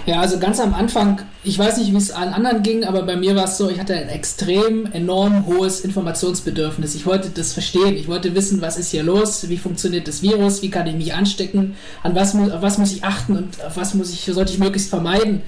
Ja, 0.06 0.20
also 0.20 0.40
ganz 0.40 0.60
am 0.60 0.74
Anfang, 0.74 1.22
ich 1.44 1.58
weiß 1.58 1.78
nicht, 1.78 1.92
wie 1.92 1.98
es 1.98 2.12
allen 2.12 2.34
anderen 2.34 2.64
ging, 2.64 2.84
aber 2.86 3.04
bei 3.04 3.16
mir 3.16 3.36
war 3.36 3.46
es 3.46 3.58
so, 3.58 3.70
ich 3.70 3.80
hatte 3.80 3.96
ein 3.96 4.10
extrem 4.10 4.92
enorm 4.92 5.46
hohes 5.46 5.82
Informationsbedürfnis. 5.82 6.96
Ich 6.96 7.06
wollte 7.06 7.30
das 7.30 7.54
verstehen, 7.54 7.96
ich 7.96 8.08
wollte 8.08 8.36
wissen, 8.36 8.62
was 8.62 8.78
ist 8.78 8.92
hier 8.92 9.04
los, 9.04 9.48
wie 9.50 9.58
funktioniert 9.58 10.08
das 10.08 10.22
Virus, 10.24 10.62
wie 10.62 10.70
kann 10.70 10.88
ich 10.88 10.96
mich 10.96 11.14
anstecken, 11.14 11.76
an 12.02 12.16
was, 12.16 12.36
auf 12.36 12.62
was 12.62 12.78
muss 12.80 12.94
ich 12.94 13.04
achten 13.04 13.38
und 13.38 13.64
auf 13.64 13.78
was 13.78 13.94
muss 13.94 14.12
ich, 14.12 14.26
sollte 14.26 14.54
ich 14.54 14.60
möglichst 14.60 14.90
vermeiden. 14.90 15.42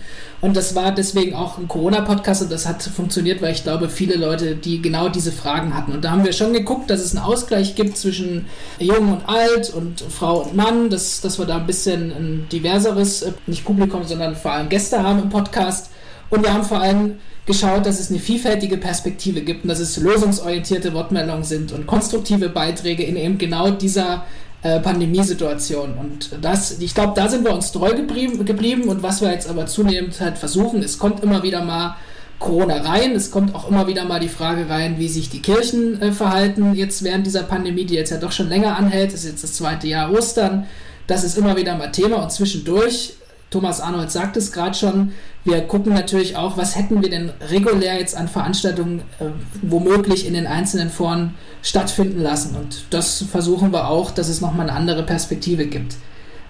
Und 0.44 0.58
das 0.58 0.76
war 0.76 0.92
deswegen 0.92 1.36
auch 1.36 1.58
ein 1.58 1.70
Corona-Podcast 1.70 2.42
und 2.42 2.52
das 2.52 2.68
hat 2.68 2.84
funktioniert, 2.84 3.42
weil 3.42 3.54
ich 3.54 3.64
glaube, 3.64 3.88
viele 3.88 4.16
Leute, 4.16 4.58
die 4.58 4.82
genau 4.82 5.08
diese 5.08 5.32
Fragen 5.32 5.74
hatten. 5.74 5.94
Und 5.94 6.04
da 6.04 6.12
haben 6.12 6.26
wir 6.26 6.34
schon 6.34 6.52
geguckt, 6.52 6.90
dass 6.90 7.00
es 7.00 7.16
einen 7.16 7.24
Ausgleich 7.24 7.76
gibt 7.76 7.98
zwischen 7.98 8.48
Jung 8.78 9.14
und 9.14 9.30
Alt 9.30 9.70
und 9.74 10.02
Frau 10.02 10.42
und 10.42 10.54
Mann, 10.54 10.90
dass, 10.90 11.22
dass 11.22 11.40
wir 11.40 11.46
da 11.46 11.58
ein 11.58 11.66
bisschen 11.66 12.12
ein 12.12 12.48
diverseres, 12.52 13.26
nicht 13.48 13.64
Publikum, 13.64 14.04
sondern 14.04 14.36
vor 14.44 14.52
allem 14.52 14.70
Gäste 14.70 15.02
haben 15.02 15.24
im 15.24 15.30
Podcast. 15.30 15.90
Und 16.30 16.44
wir 16.44 16.54
haben 16.54 16.64
vor 16.64 16.80
allem 16.80 17.16
geschaut, 17.46 17.86
dass 17.86 18.00
es 18.00 18.10
eine 18.10 18.20
vielfältige 18.20 18.78
Perspektive 18.78 19.42
gibt 19.42 19.64
und 19.64 19.70
dass 19.70 19.80
es 19.80 19.98
lösungsorientierte 19.98 20.94
Wortmeldungen 20.94 21.44
sind 21.44 21.72
und 21.72 21.88
konstruktive 21.88 22.50
Beiträge 22.50 23.04
in 23.04 23.18
eben 23.18 23.38
genau 23.38 23.72
dieser 23.72 24.26
äh, 24.62 24.80
Pandemiesituation. 24.80 25.94
Und 25.98 26.30
das, 26.42 26.80
ich 26.80 26.94
glaube, 26.94 27.14
da 27.16 27.28
sind 27.28 27.44
wir 27.44 27.54
uns 27.54 27.72
treu 27.72 27.94
geblieben, 27.94 28.46
geblieben 28.46 28.84
und 28.84 29.02
was 29.02 29.22
wir 29.22 29.32
jetzt 29.32 29.50
aber 29.50 29.66
zunehmend 29.66 30.20
halt 30.22 30.38
versuchen, 30.38 30.84
es 30.84 31.00
kommt 31.00 31.24
immer 31.24 31.44
wieder 31.44 31.64
mal 31.64 31.96
Corona 32.40 32.78
rein. 32.82 33.12
Es 33.12 33.32
kommt 33.32 33.56
auch 33.56 33.70
immer 33.70 33.88
wieder 33.88 34.06
mal 34.06 34.20
die 34.20 34.28
Frage 34.28 34.70
rein, 34.70 35.00
wie 35.00 35.08
sich 35.08 35.30
die 35.30 35.42
Kirchen 35.42 36.02
äh, 36.02 36.12
verhalten 36.12 36.76
jetzt 36.76 37.04
während 37.04 37.26
dieser 37.26 37.44
Pandemie, 37.44 37.86
die 37.86 37.96
jetzt 37.96 38.10
ja 38.12 38.18
doch 38.18 38.32
schon 38.32 38.50
länger 38.50 38.78
anhält. 38.78 39.14
Das 39.14 39.24
ist 39.24 39.32
jetzt 39.32 39.44
das 39.44 39.54
zweite 39.54 39.88
Jahr 39.88 40.12
Ostern. 40.12 40.68
Das 41.08 41.24
ist 41.24 41.38
immer 41.38 41.56
wieder 41.58 41.76
mal 41.76 41.92
Thema 41.92 42.24
und 42.24 42.32
zwischendurch, 42.32 43.14
Thomas 43.54 43.82
Arnold 43.82 44.10
sagt 44.10 44.36
es 44.36 44.52
gerade 44.52 44.74
schon, 44.74 45.12
wir 45.44 45.62
gucken 45.62 45.94
natürlich 45.94 46.36
auch, 46.36 46.58
was 46.58 46.76
hätten 46.76 47.04
wir 47.04 47.10
denn 47.12 47.32
regulär 47.52 48.00
jetzt 48.00 48.18
an 48.18 48.28
Veranstaltungen 48.28 49.02
äh, 49.20 49.26
womöglich 49.62 50.26
in 50.26 50.34
den 50.34 50.48
einzelnen 50.48 50.90
Foren 50.90 51.36
stattfinden 51.62 52.20
lassen. 52.20 52.56
Und 52.56 52.86
das 52.90 53.24
versuchen 53.30 53.72
wir 53.72 53.90
auch, 53.90 54.10
dass 54.10 54.28
es 54.28 54.42
nochmal 54.42 54.68
eine 54.68 54.76
andere 54.76 55.04
Perspektive 55.04 55.68
gibt. 55.68 55.98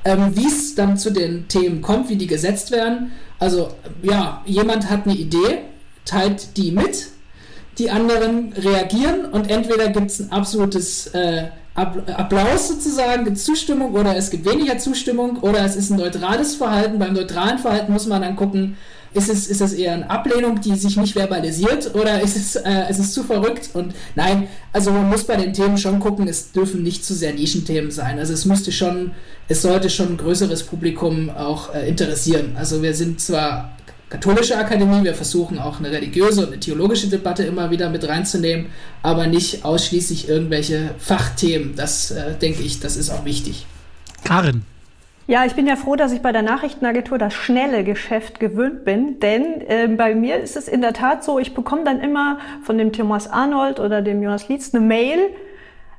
Ähm, 0.05 0.37
Wie 0.37 0.47
es 0.47 0.75
dann 0.75 0.97
zu 0.97 1.11
den 1.11 1.49
Themen 1.49 1.81
kommt, 1.81 2.07
wie 2.07 2.15
die 2.15 2.27
gesetzt 2.27 2.71
werden. 2.71 3.11
Also 3.37 3.71
ja, 4.01 4.41
jemand 4.45 4.89
hat 4.89 5.05
eine 5.05 5.15
Idee, 5.17 5.59
teilt 6.05 6.55
die 6.55 6.71
mit, 6.71 7.09
die 7.79 7.91
anderen 7.91 8.53
reagieren 8.53 9.25
und 9.25 9.49
entweder 9.49 9.89
gibt 9.89 10.09
es 10.09 10.21
ein 10.21 10.31
absolutes 10.31 11.07
äh, 11.07 11.47
Applaus 11.75 12.67
sozusagen, 12.67 13.25
gibt 13.25 13.39
Zustimmung 13.39 13.93
oder 13.93 14.15
es 14.15 14.29
gibt 14.29 14.45
weniger 14.45 14.77
Zustimmung 14.77 15.37
oder 15.37 15.65
es 15.65 15.75
ist 15.75 15.89
ein 15.89 15.97
neutrales 15.97 16.55
Verhalten. 16.55 16.99
Beim 16.99 17.13
neutralen 17.13 17.57
Verhalten 17.57 17.91
muss 17.91 18.05
man 18.05 18.21
dann 18.21 18.35
gucken, 18.35 18.77
ist 19.13 19.29
es, 19.29 19.47
ist 19.47 19.61
es 19.61 19.73
eher 19.73 19.93
eine 19.93 20.09
Ablehnung, 20.09 20.59
die 20.61 20.75
sich 20.75 20.97
nicht 20.97 21.13
verbalisiert 21.13 21.93
oder 21.95 22.21
ist 22.21 22.35
es, 22.35 22.55
äh, 22.55 22.89
ist 22.89 22.99
es 22.99 23.13
zu 23.13 23.23
verrückt? 23.23 23.69
Und 23.73 23.93
nein, 24.15 24.47
also 24.71 24.91
man 24.91 25.09
muss 25.09 25.23
bei 25.23 25.35
den 25.35 25.53
Themen 25.53 25.77
schon 25.77 25.99
gucken, 25.99 26.27
es 26.27 26.51
dürfen 26.51 26.83
nicht 26.83 27.05
zu 27.05 27.13
sehr 27.13 27.33
Nischenthemen 27.33 27.91
sein. 27.91 28.19
Also 28.19 28.33
es 28.33 28.45
müsste 28.45 28.71
schon, 28.71 29.11
es 29.47 29.61
sollte 29.61 29.89
schon 29.89 30.13
ein 30.13 30.17
größeres 30.17 30.63
Publikum 30.63 31.29
auch 31.29 31.73
äh, 31.73 31.87
interessieren. 31.87 32.55
Also 32.55 32.81
wir 32.81 32.93
sind 32.93 33.19
zwar 33.21 33.77
katholische 34.09 34.57
Akademie. 34.57 35.03
Wir 35.03 35.15
versuchen 35.15 35.59
auch 35.59 35.79
eine 35.79 35.91
religiöse 35.91 36.41
und 36.41 36.47
eine 36.47 36.59
theologische 36.59 37.07
Debatte 37.07 37.43
immer 37.43 37.71
wieder 37.71 37.89
mit 37.89 38.07
reinzunehmen, 38.07 38.67
aber 39.01 39.27
nicht 39.27 39.65
ausschließlich 39.65 40.29
irgendwelche 40.29 40.95
Fachthemen. 40.99 41.75
Das 41.75 42.11
äh, 42.11 42.35
denke 42.35 42.63
ich, 42.63 42.79
das 42.79 42.95
ist 42.95 43.09
auch 43.09 43.25
wichtig. 43.25 43.65
Karin. 44.23 44.63
Ja, 45.25 45.45
ich 45.45 45.53
bin 45.53 45.67
ja 45.67 45.77
froh, 45.77 45.95
dass 45.95 46.11
ich 46.11 46.21
bei 46.21 46.33
der 46.33 46.41
Nachrichtenagentur 46.41 47.17
das 47.17 47.33
schnelle 47.33 47.85
Geschäft 47.85 48.41
gewöhnt 48.41 48.83
bin, 48.83 49.19
denn 49.21 49.61
äh, 49.61 49.87
bei 49.87 50.15
mir 50.15 50.37
ist 50.37 50.57
es 50.57 50.67
in 50.67 50.81
der 50.81 50.91
Tat 50.91 51.23
so, 51.23 51.39
ich 51.39 51.53
bekomme 51.53 51.85
dann 51.85 52.01
immer 52.01 52.39
von 52.63 52.77
dem 52.77 52.91
Thomas 52.91 53.29
Arnold 53.29 53.79
oder 53.79 54.01
dem 54.01 54.21
Jonas 54.21 54.49
Lietz 54.49 54.73
eine 54.73 54.85
Mail, 54.85 55.29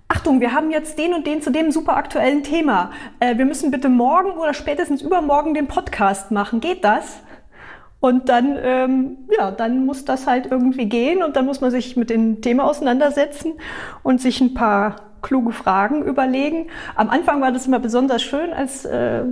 Achtung, 0.07 0.41
wir 0.41 0.53
haben 0.53 0.71
jetzt 0.71 0.99
den 0.99 1.15
und 1.15 1.27
den 1.27 1.41
zu 1.41 1.51
dem 1.51 1.73
super 1.73 1.97
aktuellen 1.97 2.43
Thema. 2.43 2.93
Äh, 3.21 3.39
wir 3.39 3.47
müssen 3.47 3.71
bitte 3.71 3.89
morgen 3.89 4.33
oder 4.33 4.53
spätestens 4.53 5.01
übermorgen 5.01 5.55
den 5.55 5.67
Podcast 5.67 6.31
machen. 6.31 6.61
Geht 6.61 6.85
das? 6.85 7.21
Und 8.05 8.29
dann, 8.29 8.59
ähm, 8.63 9.17
ja, 9.35 9.51
dann 9.51 9.87
muss 9.87 10.05
das 10.05 10.27
halt 10.27 10.45
irgendwie 10.51 10.91
gehen 10.91 11.23
und 11.23 11.37
dann 11.37 11.47
muss 11.47 11.63
man 11.63 11.71
sich 11.71 11.97
mit 11.97 12.11
dem 12.11 12.43
Thema 12.43 12.65
auseinandersetzen 12.65 13.55
und 14.03 14.21
sich 14.21 14.43
ein 14.43 14.53
paar 14.53 14.97
kluge 15.23 15.53
Fragen 15.53 16.05
überlegen. 16.05 16.67
Am 16.97 17.09
Anfang 17.09 17.41
war 17.41 17.51
das 17.51 17.67
immer 17.67 17.79
besonders 17.79 18.23
schön, 18.23 18.53
als 18.53 18.85
äh, 18.85 19.25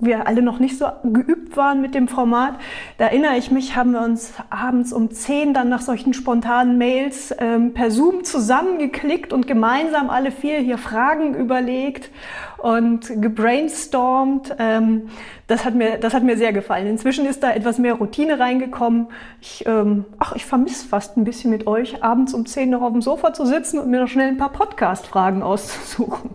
wir 0.00 0.26
alle 0.26 0.42
noch 0.42 0.58
nicht 0.58 0.78
so 0.78 0.86
geübt 1.02 1.56
waren 1.56 1.80
mit 1.80 1.94
dem 1.94 2.08
Format. 2.08 2.54
Da 2.98 3.06
erinnere 3.06 3.36
ich 3.36 3.50
mich, 3.50 3.74
haben 3.74 3.92
wir 3.92 4.02
uns 4.02 4.32
abends 4.50 4.92
um 4.92 5.10
zehn 5.10 5.54
dann 5.54 5.68
nach 5.68 5.80
solchen 5.80 6.14
spontanen 6.14 6.78
Mails 6.78 7.34
ähm, 7.38 7.74
per 7.74 7.90
Zoom 7.90 8.24
zusammengeklickt 8.24 9.32
und 9.32 9.46
gemeinsam 9.46 10.10
alle 10.10 10.30
vier 10.30 10.58
hier 10.58 10.78
Fragen 10.78 11.34
überlegt 11.34 12.10
und 12.58 13.20
gebrainstormt. 13.20 14.54
Ähm, 14.58 15.08
das, 15.46 15.64
hat 15.64 15.74
mir, 15.74 15.98
das 15.98 16.14
hat 16.14 16.22
mir 16.22 16.36
sehr 16.36 16.52
gefallen. 16.52 16.86
Inzwischen 16.86 17.26
ist 17.26 17.42
da 17.42 17.50
etwas 17.50 17.78
mehr 17.78 17.94
Routine 17.94 18.38
reingekommen. 18.38 19.08
Ich, 19.40 19.64
ähm, 19.66 20.04
ach, 20.18 20.34
ich 20.36 20.44
vermisse 20.44 20.86
fast 20.86 21.16
ein 21.16 21.24
bisschen 21.24 21.50
mit 21.50 21.66
euch, 21.66 22.02
abends 22.04 22.34
um 22.34 22.46
zehn 22.46 22.70
noch 22.70 22.82
auf 22.82 22.92
dem 22.92 23.02
Sofa 23.02 23.32
zu 23.32 23.46
sitzen 23.46 23.78
und 23.78 23.90
mir 23.90 24.00
noch 24.00 24.08
schnell 24.08 24.28
ein 24.28 24.38
paar 24.38 24.52
Podcast-Fragen 24.52 25.42
auszusuchen. 25.42 26.30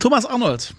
Thomas 0.00 0.26
Arnold, 0.26 0.74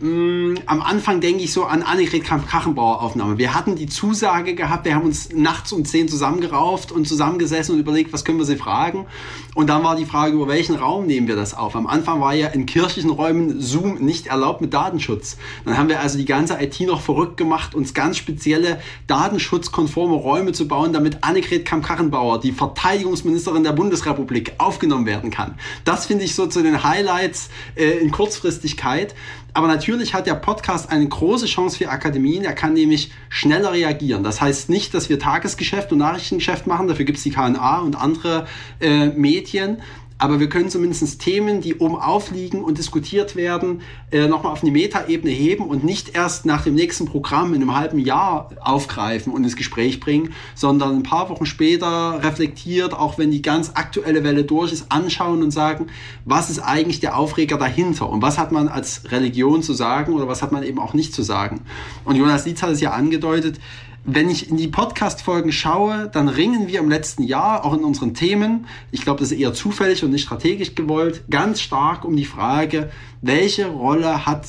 Mm, 0.00 0.54
am 0.66 0.82
Anfang 0.82 1.20
denke 1.20 1.44
ich 1.44 1.52
so 1.52 1.64
an 1.64 1.82
Annegret 1.82 2.24
Kramp-Kachenbauer 2.24 3.00
Aufnahme. 3.00 3.38
Wir 3.38 3.54
hatten 3.54 3.76
die 3.76 3.86
Zusage 3.86 4.54
gehabt, 4.54 4.84
wir 4.84 4.94
haben 4.94 5.06
uns 5.06 5.30
nachts 5.32 5.72
um 5.72 5.84
10 5.84 6.08
zusammengerauft 6.08 6.90
und 6.90 7.06
zusammengesessen 7.06 7.74
und 7.74 7.80
überlegt, 7.80 8.12
was 8.12 8.24
können 8.24 8.38
wir 8.38 8.44
sie 8.44 8.56
fragen. 8.56 9.06
Und 9.54 9.68
dann 9.68 9.84
war 9.84 9.94
die 9.94 10.04
Frage, 10.04 10.34
über 10.34 10.48
welchen 10.48 10.74
Raum 10.74 11.06
nehmen 11.06 11.28
wir 11.28 11.36
das 11.36 11.54
auf. 11.54 11.76
Am 11.76 11.86
Anfang 11.86 12.20
war 12.20 12.34
ja 12.34 12.48
in 12.48 12.66
kirchlichen 12.66 13.10
Räumen 13.10 13.60
Zoom 13.60 13.96
nicht 13.96 14.26
erlaubt 14.26 14.60
mit 14.60 14.74
Datenschutz. 14.74 15.36
Dann 15.64 15.78
haben 15.78 15.88
wir 15.88 16.00
also 16.00 16.18
die 16.18 16.24
ganze 16.24 16.60
IT 16.60 16.80
noch 16.80 17.00
verrückt 17.00 17.36
gemacht, 17.36 17.74
uns 17.74 17.94
ganz 17.94 18.16
spezielle 18.16 18.80
datenschutzkonforme 19.06 20.16
Räume 20.16 20.52
zu 20.52 20.66
bauen, 20.66 20.92
damit 20.92 21.22
Annegret 21.22 21.66
Kramp-Kachenbauer, 21.66 22.40
die 22.40 22.52
Verteidigungsministerin 22.52 23.62
der 23.62 23.72
Bundesrepublik, 23.72 24.54
aufgenommen 24.58 25.06
werden 25.06 25.30
kann. 25.30 25.54
Das 25.84 26.06
finde 26.06 26.24
ich 26.24 26.34
so 26.34 26.46
zu 26.46 26.62
den 26.62 26.82
Highlights 26.82 27.50
äh, 27.76 27.98
in 27.98 28.10
Kurzfristigkeit. 28.10 29.14
Aber 29.56 29.68
natürlich 29.68 30.14
hat 30.14 30.26
der 30.26 30.34
Podcast 30.34 30.90
eine 30.90 31.06
große 31.06 31.46
Chance 31.46 31.78
für 31.78 31.88
Akademien. 31.88 32.44
Er 32.44 32.54
kann 32.54 32.72
nämlich 32.72 33.12
schneller 33.28 33.72
reagieren. 33.72 34.24
Das 34.24 34.40
heißt 34.40 34.68
nicht, 34.68 34.92
dass 34.94 35.08
wir 35.08 35.20
Tagesgeschäft 35.20 35.92
und 35.92 35.98
Nachrichtengeschäft 35.98 36.66
machen. 36.66 36.88
Dafür 36.88 37.04
gibt 37.04 37.18
es 37.18 37.24
die 37.24 37.30
KNA 37.30 37.78
und 37.78 37.94
andere 37.94 38.48
äh, 38.80 39.06
Medien 39.06 39.80
aber 40.16 40.38
wir 40.38 40.48
können 40.48 40.70
zumindest 40.70 41.20
Themen, 41.20 41.60
die 41.60 41.76
oben 41.76 41.96
aufliegen 41.96 42.62
und 42.62 42.78
diskutiert 42.78 43.34
werden, 43.34 43.82
äh, 44.12 44.28
nochmal 44.28 44.52
auf 44.52 44.62
eine 44.62 44.70
Metaebene 44.70 45.32
heben 45.32 45.66
und 45.66 45.82
nicht 45.82 46.14
erst 46.14 46.46
nach 46.46 46.62
dem 46.62 46.74
nächsten 46.74 47.06
Programm 47.06 47.52
in 47.52 47.62
einem 47.62 47.76
halben 47.76 47.98
Jahr 47.98 48.50
aufgreifen 48.60 49.32
und 49.32 49.42
ins 49.42 49.56
Gespräch 49.56 49.98
bringen, 49.98 50.32
sondern 50.54 50.96
ein 50.96 51.02
paar 51.02 51.30
Wochen 51.30 51.46
später 51.46 52.22
reflektiert, 52.22 52.94
auch 52.94 53.18
wenn 53.18 53.32
die 53.32 53.42
ganz 53.42 53.72
aktuelle 53.74 54.22
Welle 54.22 54.44
durch 54.44 54.72
ist, 54.72 54.92
anschauen 54.92 55.42
und 55.42 55.50
sagen, 55.50 55.88
was 56.24 56.48
ist 56.48 56.60
eigentlich 56.60 57.00
der 57.00 57.18
Aufreger 57.18 57.58
dahinter 57.58 58.08
und 58.08 58.22
was 58.22 58.38
hat 58.38 58.52
man 58.52 58.68
als 58.68 59.10
Religion 59.10 59.62
zu 59.62 59.72
sagen 59.72 60.12
oder 60.12 60.28
was 60.28 60.42
hat 60.42 60.52
man 60.52 60.62
eben 60.62 60.78
auch 60.78 60.94
nicht 60.94 61.12
zu 61.12 61.22
sagen. 61.22 61.62
Und 62.04 62.16
Jonas 62.16 62.46
Lietz 62.46 62.62
hat 62.62 62.70
es 62.70 62.80
ja 62.80 62.92
angedeutet, 62.92 63.58
wenn 64.04 64.28
ich 64.28 64.50
in 64.50 64.56
die 64.56 64.68
Podcast-Folgen 64.68 65.50
schaue, 65.50 66.10
dann 66.12 66.28
ringen 66.28 66.68
wir 66.68 66.80
im 66.80 66.90
letzten 66.90 67.22
Jahr, 67.22 67.64
auch 67.64 67.72
in 67.72 67.84
unseren 67.84 68.12
Themen, 68.12 68.66
ich 68.90 69.02
glaube, 69.02 69.20
das 69.20 69.32
ist 69.32 69.38
eher 69.38 69.54
zufällig 69.54 70.04
und 70.04 70.10
nicht 70.10 70.24
strategisch 70.24 70.74
gewollt, 70.74 71.24
ganz 71.30 71.60
stark 71.60 72.04
um 72.04 72.14
die 72.14 72.26
Frage, 72.26 72.90
welche 73.22 73.66
Rolle 73.66 74.26
hat 74.26 74.46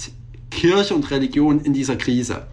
Kirche 0.51 0.93
und 0.93 1.09
Religion 1.09 1.61
in 1.61 1.73
dieser 1.73 1.95
Krise? 1.95 2.47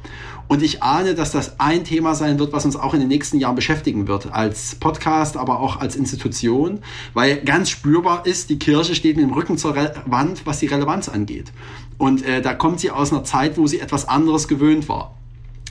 Und 0.47 0.63
ich 0.63 0.83
ahne, 0.83 1.15
dass 1.15 1.33
das 1.33 1.59
ein 1.59 1.83
Thema 1.83 2.15
sein 2.15 2.39
wird, 2.39 2.53
was 2.53 2.65
uns 2.65 2.77
auch 2.77 2.95
in 2.95 3.01
den 3.01 3.09
nächsten 3.09 3.39
Jahren 3.39 3.55
beschäftigen 3.55 4.07
wird, 4.07 4.33
als 4.33 4.75
Podcast, 4.75 5.37
aber 5.37 5.61
auch 5.61 5.81
als 5.81 5.97
Institution, 5.97 6.81
weil 7.15 7.41
ganz 7.43 7.71
spürbar 7.71 8.27
ist, 8.27 8.51
die 8.51 8.59
Kirche 8.59 8.95
steht 8.95 9.17
mit 9.17 9.25
dem 9.25 9.33
Rücken 9.33 9.57
zur 9.57 9.75
Re 9.75 9.95
Wand, 10.07 10.43
was 10.45 10.59
die 10.59 10.67
Relevanz 10.67 11.09
angeht. 11.09 11.53
Und 11.97 12.25
äh, 12.25 12.43
da 12.43 12.55
kommt 12.55 12.81
sie 12.81 12.91
aus 12.91 13.13
einer 13.13 13.25
Zeit, 13.25 13.57
wo 13.57 13.67
sie 13.67 13.81
etwas 13.81 14.07
anderes 14.07 14.47
gewöhnt 14.47 14.89
war. 14.89 15.17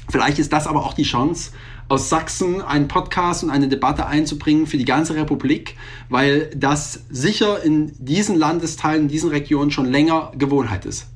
Vielleicht 0.09 0.39
ist 0.39 0.51
das 0.51 0.67
aber 0.67 0.85
auch 0.85 0.93
die 0.93 1.03
Chance, 1.03 1.51
aus 1.91 2.09
Sachsen 2.09 2.61
einen 2.61 2.87
Podcast 2.87 3.43
und 3.43 3.49
eine 3.49 3.67
Debatte 3.67 4.05
einzubringen 4.05 4.65
für 4.65 4.77
die 4.77 4.85
ganze 4.85 5.15
Republik, 5.15 5.75
weil 6.09 6.49
das 6.55 7.03
sicher 7.09 7.61
in 7.63 7.91
diesen 7.99 8.37
Landesteilen, 8.37 9.03
in 9.03 9.07
diesen 9.09 9.29
Regionen 9.29 9.71
schon 9.71 9.85
länger 9.85 10.31
Gewohnheit 10.37 10.85
ist. 10.85 11.07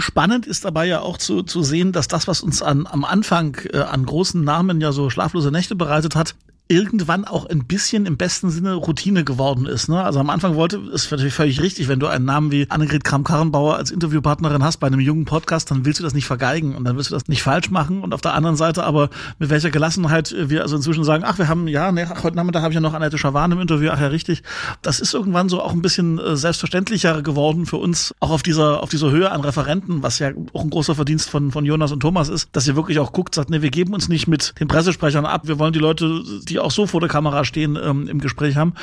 Spannend 0.00 0.46
ist 0.46 0.64
dabei 0.64 0.86
ja 0.86 1.00
auch 1.00 1.18
zu, 1.18 1.42
zu 1.42 1.64
sehen, 1.64 1.90
dass 1.90 2.06
das, 2.06 2.28
was 2.28 2.42
uns 2.42 2.62
an, 2.62 2.86
am 2.86 3.04
Anfang 3.04 3.56
äh, 3.72 3.78
an 3.78 4.06
großen 4.06 4.42
Namen 4.44 4.80
ja 4.80 4.92
so 4.92 5.10
schlaflose 5.10 5.50
Nächte 5.50 5.74
bereitet 5.74 6.14
hat, 6.14 6.36
irgendwann 6.68 7.24
auch 7.24 7.46
ein 7.46 7.64
bisschen 7.64 8.04
im 8.04 8.16
besten 8.18 8.50
Sinne 8.50 8.74
Routine 8.74 9.24
geworden 9.24 9.66
ist. 9.66 9.88
Ne? 9.88 10.02
Also 10.02 10.20
am 10.20 10.28
Anfang 10.28 10.54
wollte, 10.54 10.78
ist 10.92 11.10
natürlich 11.10 11.32
völlig 11.32 11.62
richtig, 11.62 11.88
wenn 11.88 11.98
du 11.98 12.06
einen 12.06 12.26
Namen 12.26 12.52
wie 12.52 12.66
Annegret 12.68 13.04
Kramp-Karrenbauer 13.04 13.76
als 13.76 13.90
Interviewpartnerin 13.90 14.62
hast 14.62 14.76
bei 14.76 14.86
einem 14.86 15.00
jungen 15.00 15.24
Podcast, 15.24 15.70
dann 15.70 15.86
willst 15.86 15.98
du 15.98 16.04
das 16.04 16.12
nicht 16.12 16.26
vergeigen 16.26 16.76
und 16.76 16.84
dann 16.84 16.96
willst 16.96 17.10
du 17.10 17.14
das 17.14 17.26
nicht 17.26 17.42
falsch 17.42 17.70
machen. 17.70 18.02
Und 18.02 18.12
auf 18.12 18.20
der 18.20 18.34
anderen 18.34 18.56
Seite 18.56 18.84
aber 18.84 19.08
mit 19.38 19.48
welcher 19.48 19.70
Gelassenheit 19.70 20.34
wir 20.38 20.62
also 20.62 20.76
inzwischen 20.76 21.04
sagen, 21.04 21.24
ach, 21.26 21.38
wir 21.38 21.48
haben, 21.48 21.68
ja, 21.68 21.90
ne, 21.90 22.08
heute 22.22 22.36
Nachmittag 22.36 22.62
habe 22.62 22.72
ich 22.72 22.74
ja 22.74 22.82
noch 22.82 22.92
Annette 22.92 23.16
Schawan 23.16 23.52
im 23.52 23.60
Interview, 23.60 23.90
ach 23.90 24.00
ja, 24.00 24.08
richtig. 24.08 24.42
Das 24.82 25.00
ist 25.00 25.14
irgendwann 25.14 25.48
so 25.48 25.62
auch 25.62 25.72
ein 25.72 25.80
bisschen 25.80 26.18
äh, 26.18 26.36
selbstverständlicher 26.36 27.22
geworden 27.22 27.64
für 27.64 27.78
uns, 27.78 28.14
auch 28.20 28.30
auf 28.30 28.42
dieser, 28.42 28.82
auf 28.82 28.90
dieser 28.90 29.10
Höhe 29.10 29.30
an 29.30 29.40
Referenten, 29.40 30.02
was 30.02 30.18
ja 30.18 30.32
auch 30.52 30.62
ein 30.62 30.70
großer 30.70 30.94
Verdienst 30.94 31.30
von, 31.30 31.50
von 31.50 31.64
Jonas 31.64 31.92
und 31.92 32.00
Thomas 32.00 32.28
ist, 32.28 32.50
dass 32.52 32.68
ihr 32.68 32.76
wirklich 32.76 32.98
auch 32.98 33.12
guckt, 33.12 33.34
sagt, 33.34 33.48
ne, 33.48 33.62
wir 33.62 33.70
geben 33.70 33.94
uns 33.94 34.08
nicht 34.08 34.28
mit 34.28 34.54
den 34.60 34.68
Pressesprechern 34.68 35.24
ab, 35.24 35.48
wir 35.48 35.58
wollen 35.58 35.72
die 35.72 35.78
Leute, 35.78 36.22
die 36.46 36.57
die 36.58 36.64
auch 36.64 36.70
so 36.70 36.86
vor 36.86 37.00
der 37.00 37.08
Kamera 37.08 37.44
stehen, 37.44 37.78
ähm, 37.82 38.08
im 38.08 38.20
Gespräch 38.20 38.56
haben. 38.56 38.74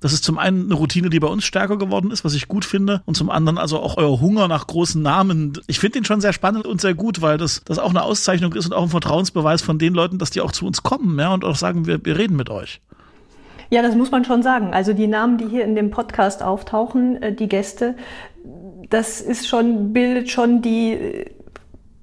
Das 0.00 0.12
ist 0.12 0.24
zum 0.24 0.38
einen 0.38 0.64
eine 0.64 0.74
Routine, 0.74 1.10
die 1.10 1.20
bei 1.20 1.28
uns 1.28 1.44
stärker 1.44 1.78
geworden 1.78 2.10
ist, 2.10 2.24
was 2.24 2.34
ich 2.34 2.48
gut 2.48 2.64
finde. 2.64 3.02
Und 3.06 3.16
zum 3.16 3.30
anderen 3.30 3.58
also 3.58 3.80
auch 3.80 3.96
euer 3.96 4.20
Hunger 4.20 4.48
nach 4.48 4.66
großen 4.66 5.00
Namen. 5.00 5.58
Ich 5.66 5.78
finde 5.78 5.98
den 5.98 6.04
schon 6.04 6.20
sehr 6.20 6.32
spannend 6.32 6.66
und 6.66 6.80
sehr 6.80 6.94
gut, 6.94 7.22
weil 7.22 7.38
das, 7.38 7.62
das 7.64 7.78
auch 7.78 7.90
eine 7.90 8.02
Auszeichnung 8.02 8.52
ist 8.54 8.66
und 8.66 8.74
auch 8.74 8.82
ein 8.82 8.88
Vertrauensbeweis 8.90 9.62
von 9.62 9.78
den 9.78 9.94
Leuten, 9.94 10.18
dass 10.18 10.30
die 10.30 10.40
auch 10.40 10.52
zu 10.52 10.66
uns 10.66 10.82
kommen 10.82 11.18
ja, 11.18 11.32
und 11.32 11.44
auch 11.44 11.56
sagen, 11.56 11.86
wir, 11.86 12.04
wir 12.04 12.18
reden 12.18 12.36
mit 12.36 12.50
euch. 12.50 12.80
Ja, 13.70 13.80
das 13.80 13.94
muss 13.94 14.10
man 14.10 14.24
schon 14.24 14.42
sagen. 14.42 14.74
Also 14.74 14.92
die 14.92 15.06
Namen, 15.06 15.38
die 15.38 15.46
hier 15.46 15.64
in 15.64 15.74
dem 15.74 15.90
Podcast 15.90 16.42
auftauchen, 16.42 17.22
äh, 17.22 17.34
die 17.34 17.48
Gäste, 17.48 17.96
das 18.90 19.22
ist 19.22 19.48
schon, 19.48 19.94
bildet 19.94 20.30
schon 20.30 20.60
die 20.60 21.24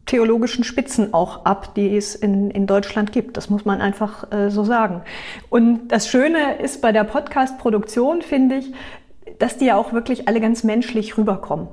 theologischen 0.09 0.63
Spitzen 0.63 1.13
auch 1.13 1.45
ab, 1.45 1.75
die 1.75 1.95
es 1.95 2.15
in, 2.15 2.49
in 2.49 2.65
Deutschland 2.65 3.11
gibt. 3.11 3.37
Das 3.37 3.51
muss 3.51 3.63
man 3.63 3.79
einfach 3.79 4.31
äh, 4.31 4.49
so 4.49 4.63
sagen. 4.63 5.03
Und 5.49 5.89
das 5.89 6.07
Schöne 6.07 6.55
ist 6.55 6.81
bei 6.81 6.91
der 6.91 7.03
Podcast-Produktion, 7.03 8.23
finde 8.23 8.55
ich, 8.55 8.73
dass 9.37 9.57
die 9.57 9.65
ja 9.65 9.77
auch 9.77 9.93
wirklich 9.93 10.27
alle 10.27 10.41
ganz 10.41 10.63
menschlich 10.63 11.15
rüberkommen. 11.15 11.67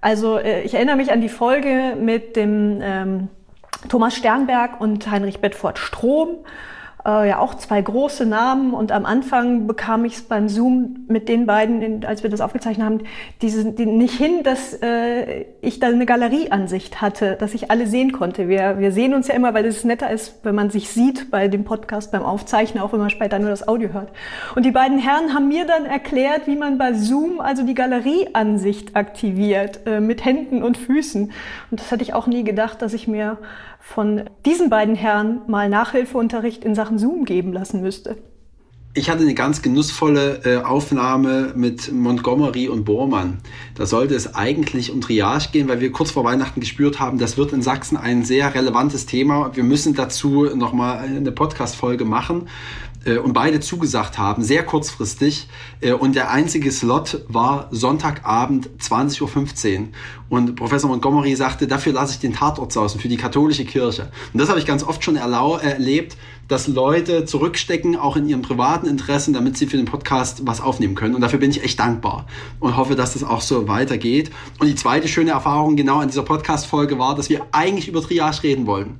Also 0.00 0.38
äh, 0.38 0.62
ich 0.62 0.74
erinnere 0.74 0.94
mich 0.94 1.10
an 1.10 1.20
die 1.20 1.28
Folge 1.28 1.96
mit 2.00 2.36
dem 2.36 2.78
ähm, 2.80 3.28
Thomas 3.88 4.14
Sternberg 4.14 4.80
und 4.80 5.10
Heinrich 5.10 5.40
Bedford 5.40 5.80
Strom 5.80 6.36
äh, 7.06 7.28
ja 7.28 7.38
auch 7.38 7.54
zwei 7.54 7.80
große 7.80 8.26
Namen. 8.26 8.74
Und 8.74 8.92
am 8.92 9.06
Anfang 9.06 9.66
bekam 9.66 10.04
ich 10.04 10.14
es 10.14 10.22
beim 10.22 10.48
Zoom 10.48 11.06
mit 11.08 11.28
den 11.28 11.46
beiden, 11.46 11.80
in, 11.82 12.04
als 12.04 12.22
wir 12.22 12.30
das 12.30 12.40
aufgezeichnet 12.40 12.84
haben, 12.84 13.00
diese, 13.42 13.72
die, 13.72 13.86
nicht 13.86 14.14
hin, 14.14 14.42
dass 14.42 14.74
äh, 14.82 15.44
ich 15.60 15.78
da 15.78 15.86
eine 15.86 16.06
Galerieansicht 16.06 17.00
hatte, 17.00 17.36
dass 17.36 17.54
ich 17.54 17.70
alle 17.70 17.86
sehen 17.86 18.12
konnte. 18.12 18.48
Wir, 18.48 18.78
wir 18.78 18.92
sehen 18.92 19.14
uns 19.14 19.28
ja 19.28 19.34
immer, 19.34 19.54
weil 19.54 19.64
es 19.64 19.84
netter 19.84 20.10
ist, 20.10 20.44
wenn 20.44 20.54
man 20.54 20.70
sich 20.70 20.90
sieht 20.90 21.30
bei 21.30 21.48
dem 21.48 21.64
Podcast, 21.64 22.10
beim 22.10 22.22
Aufzeichnen, 22.22 22.82
auch 22.82 22.92
wenn 22.92 23.00
man 23.00 23.10
später 23.10 23.38
nur 23.38 23.50
das 23.50 23.66
Audio 23.66 23.90
hört. 23.92 24.10
Und 24.54 24.64
die 24.64 24.72
beiden 24.72 24.98
Herren 24.98 25.32
haben 25.34 25.48
mir 25.48 25.66
dann 25.66 25.86
erklärt, 25.86 26.46
wie 26.46 26.56
man 26.56 26.78
bei 26.78 26.92
Zoom 26.94 27.40
also 27.40 27.62
die 27.62 27.74
Galerieansicht 27.74 28.96
aktiviert, 28.96 29.80
äh, 29.86 30.00
mit 30.00 30.24
Händen 30.24 30.62
und 30.62 30.76
Füßen. 30.76 31.30
Und 31.70 31.80
das 31.80 31.92
hatte 31.92 32.02
ich 32.02 32.14
auch 32.14 32.26
nie 32.26 32.42
gedacht, 32.42 32.82
dass 32.82 32.94
ich 32.94 33.06
mir 33.06 33.38
von 33.86 34.24
diesen 34.44 34.68
beiden 34.68 34.96
Herren 34.96 35.42
mal 35.46 35.68
Nachhilfeunterricht 35.68 36.64
in 36.64 36.74
Sachen 36.74 36.98
Zoom 36.98 37.24
geben 37.24 37.52
lassen 37.52 37.80
müsste. 37.80 38.16
Ich 38.94 39.08
hatte 39.08 39.22
eine 39.22 39.34
ganz 39.34 39.62
genussvolle 39.62 40.40
äh, 40.44 40.62
Aufnahme 40.62 41.52
mit 41.54 41.92
Montgomery 41.92 42.68
und 42.68 42.84
Bormann. 42.84 43.38
Da 43.74 43.86
sollte 43.86 44.14
es 44.14 44.34
eigentlich 44.34 44.90
um 44.90 45.00
Triage 45.00 45.50
gehen, 45.52 45.68
weil 45.68 45.80
wir 45.80 45.92
kurz 45.92 46.10
vor 46.10 46.24
Weihnachten 46.24 46.60
gespürt 46.60 46.98
haben, 46.98 47.18
das 47.18 47.36
wird 47.36 47.52
in 47.52 47.62
Sachsen 47.62 47.96
ein 47.96 48.24
sehr 48.24 48.54
relevantes 48.54 49.06
Thema. 49.06 49.54
Wir 49.54 49.64
müssen 49.64 49.94
dazu 49.94 50.46
nochmal 50.46 50.98
eine 50.98 51.30
Podcast-Folge 51.30 52.04
machen 52.04 52.48
äh, 53.06 53.18
und 53.18 53.32
beide 53.32 53.60
zugesagt 53.60 54.18
haben, 54.18 54.42
sehr 54.42 54.64
kurzfristig. 54.64 55.48
Äh, 55.80 55.92
und 55.92 56.16
der 56.16 56.30
einzige 56.30 56.70
Slot 56.70 57.24
war 57.28 57.68
Sonntagabend 57.70 58.68
20.15 58.80 59.78
Uhr. 59.80 59.88
Und 60.28 60.56
Professor 60.56 60.90
Montgomery 60.90 61.34
sagte, 61.36 61.66
dafür 61.66 61.92
lasse 61.92 62.14
ich 62.14 62.18
den 62.18 62.34
Tatort 62.34 62.72
sausen 62.72 63.00
für 63.00 63.08
die 63.08 63.16
katholische 63.16 63.64
Kirche. 63.64 64.10
Und 64.32 64.40
das 64.40 64.48
habe 64.48 64.58
ich 64.58 64.66
ganz 64.66 64.82
oft 64.82 65.04
schon 65.04 65.16
erlebt, 65.16 66.16
dass 66.48 66.66
Leute 66.66 67.24
zurückstecken, 67.24 67.96
auch 67.96 68.16
in 68.16 68.28
ihren 68.28 68.42
privaten 68.42 68.86
Interessen, 68.86 69.34
damit 69.34 69.56
sie 69.56 69.66
für 69.66 69.76
den 69.76 69.86
Podcast 69.86 70.46
was 70.46 70.60
aufnehmen 70.60 70.94
können. 70.94 71.14
Und 71.14 71.20
dafür 71.20 71.38
bin 71.38 71.50
ich 71.50 71.62
echt 71.62 71.78
dankbar 71.78 72.26
und 72.60 72.76
hoffe, 72.76 72.96
dass 72.96 73.14
das 73.14 73.24
auch 73.24 73.40
so 73.40 73.68
weitergeht. 73.68 74.30
Und 74.58 74.66
die 74.66 74.74
zweite 74.74 75.08
schöne 75.08 75.30
Erfahrung 75.30 75.76
genau 75.76 75.98
an 75.98 76.08
dieser 76.08 76.22
Podcast-Folge 76.22 76.98
war, 76.98 77.14
dass 77.14 77.30
wir 77.30 77.46
eigentlich 77.52 77.88
über 77.88 78.02
Triage 78.02 78.42
reden 78.42 78.66
wollen. 78.66 78.98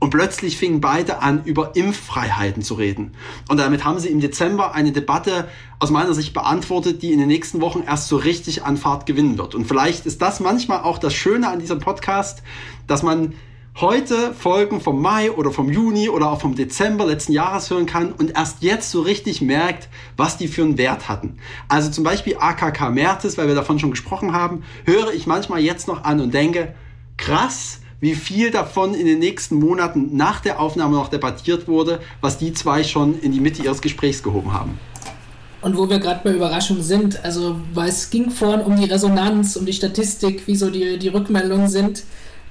Und 0.00 0.10
plötzlich 0.10 0.56
fingen 0.56 0.80
beide 0.80 1.22
an, 1.22 1.42
über 1.44 1.74
Impffreiheiten 1.74 2.62
zu 2.62 2.74
reden. 2.74 3.12
Und 3.48 3.58
damit 3.58 3.84
haben 3.84 3.98
sie 3.98 4.08
im 4.08 4.20
Dezember 4.20 4.72
eine 4.72 4.92
Debatte 4.92 5.48
aus 5.80 5.90
meiner 5.90 6.14
Sicht 6.14 6.34
beantwortet, 6.34 7.02
die 7.02 7.12
in 7.12 7.18
den 7.18 7.28
nächsten 7.28 7.60
Wochen 7.60 7.82
erst 7.84 8.08
so 8.08 8.16
richtig 8.16 8.64
an 8.64 8.76
Fahrt 8.76 9.06
gewinnen 9.06 9.38
wird. 9.38 9.54
Und 9.54 9.66
vielleicht 9.66 10.06
ist 10.06 10.22
das 10.22 10.38
manchmal 10.40 10.82
auch 10.82 10.98
das 10.98 11.14
Schöne 11.14 11.48
an 11.48 11.58
diesem 11.58 11.80
Podcast, 11.80 12.42
dass 12.86 13.02
man 13.02 13.34
heute 13.80 14.34
Folgen 14.34 14.80
vom 14.80 15.00
Mai 15.00 15.30
oder 15.30 15.52
vom 15.52 15.70
Juni 15.70 16.08
oder 16.08 16.30
auch 16.32 16.40
vom 16.40 16.56
Dezember 16.56 17.06
letzten 17.06 17.32
Jahres 17.32 17.70
hören 17.70 17.86
kann 17.86 18.12
und 18.12 18.36
erst 18.36 18.62
jetzt 18.62 18.90
so 18.90 19.02
richtig 19.02 19.40
merkt, 19.40 19.88
was 20.16 20.36
die 20.36 20.48
für 20.48 20.62
einen 20.62 20.78
Wert 20.78 21.08
hatten. 21.08 21.38
Also 21.68 21.90
zum 21.90 22.02
Beispiel 22.02 22.36
AKK 22.38 22.90
Mertes, 22.90 23.38
weil 23.38 23.46
wir 23.46 23.54
davon 23.54 23.78
schon 23.78 23.92
gesprochen 23.92 24.32
haben, 24.32 24.64
höre 24.84 25.12
ich 25.12 25.28
manchmal 25.28 25.60
jetzt 25.60 25.86
noch 25.86 26.02
an 26.02 26.20
und 26.20 26.34
denke, 26.34 26.74
krass, 27.16 27.80
wie 28.00 28.14
viel 28.14 28.50
davon 28.50 28.94
in 28.94 29.06
den 29.06 29.18
nächsten 29.18 29.56
Monaten 29.56 30.16
nach 30.16 30.40
der 30.40 30.60
Aufnahme 30.60 30.96
noch 30.96 31.08
debattiert 31.08 31.66
wurde, 31.66 32.00
was 32.20 32.38
die 32.38 32.52
zwei 32.52 32.84
schon 32.84 33.18
in 33.20 33.32
die 33.32 33.40
Mitte 33.40 33.62
ihres 33.62 33.80
Gesprächs 33.80 34.22
gehoben 34.22 34.52
haben. 34.52 34.78
Und 35.60 35.76
wo 35.76 35.90
wir 35.90 35.98
gerade 35.98 36.20
bei 36.22 36.32
Überraschungen 36.32 36.84
sind, 36.84 37.24
also 37.24 37.56
weil 37.74 37.88
es 37.88 38.10
ging 38.10 38.30
vorhin 38.30 38.60
um 38.60 38.76
die 38.76 38.84
Resonanz, 38.84 39.56
um 39.56 39.66
die 39.66 39.72
Statistik, 39.72 40.46
wie 40.46 40.54
so 40.54 40.70
die, 40.70 40.98
die 40.98 41.08
Rückmeldungen 41.08 41.68
sind. 41.68 42.04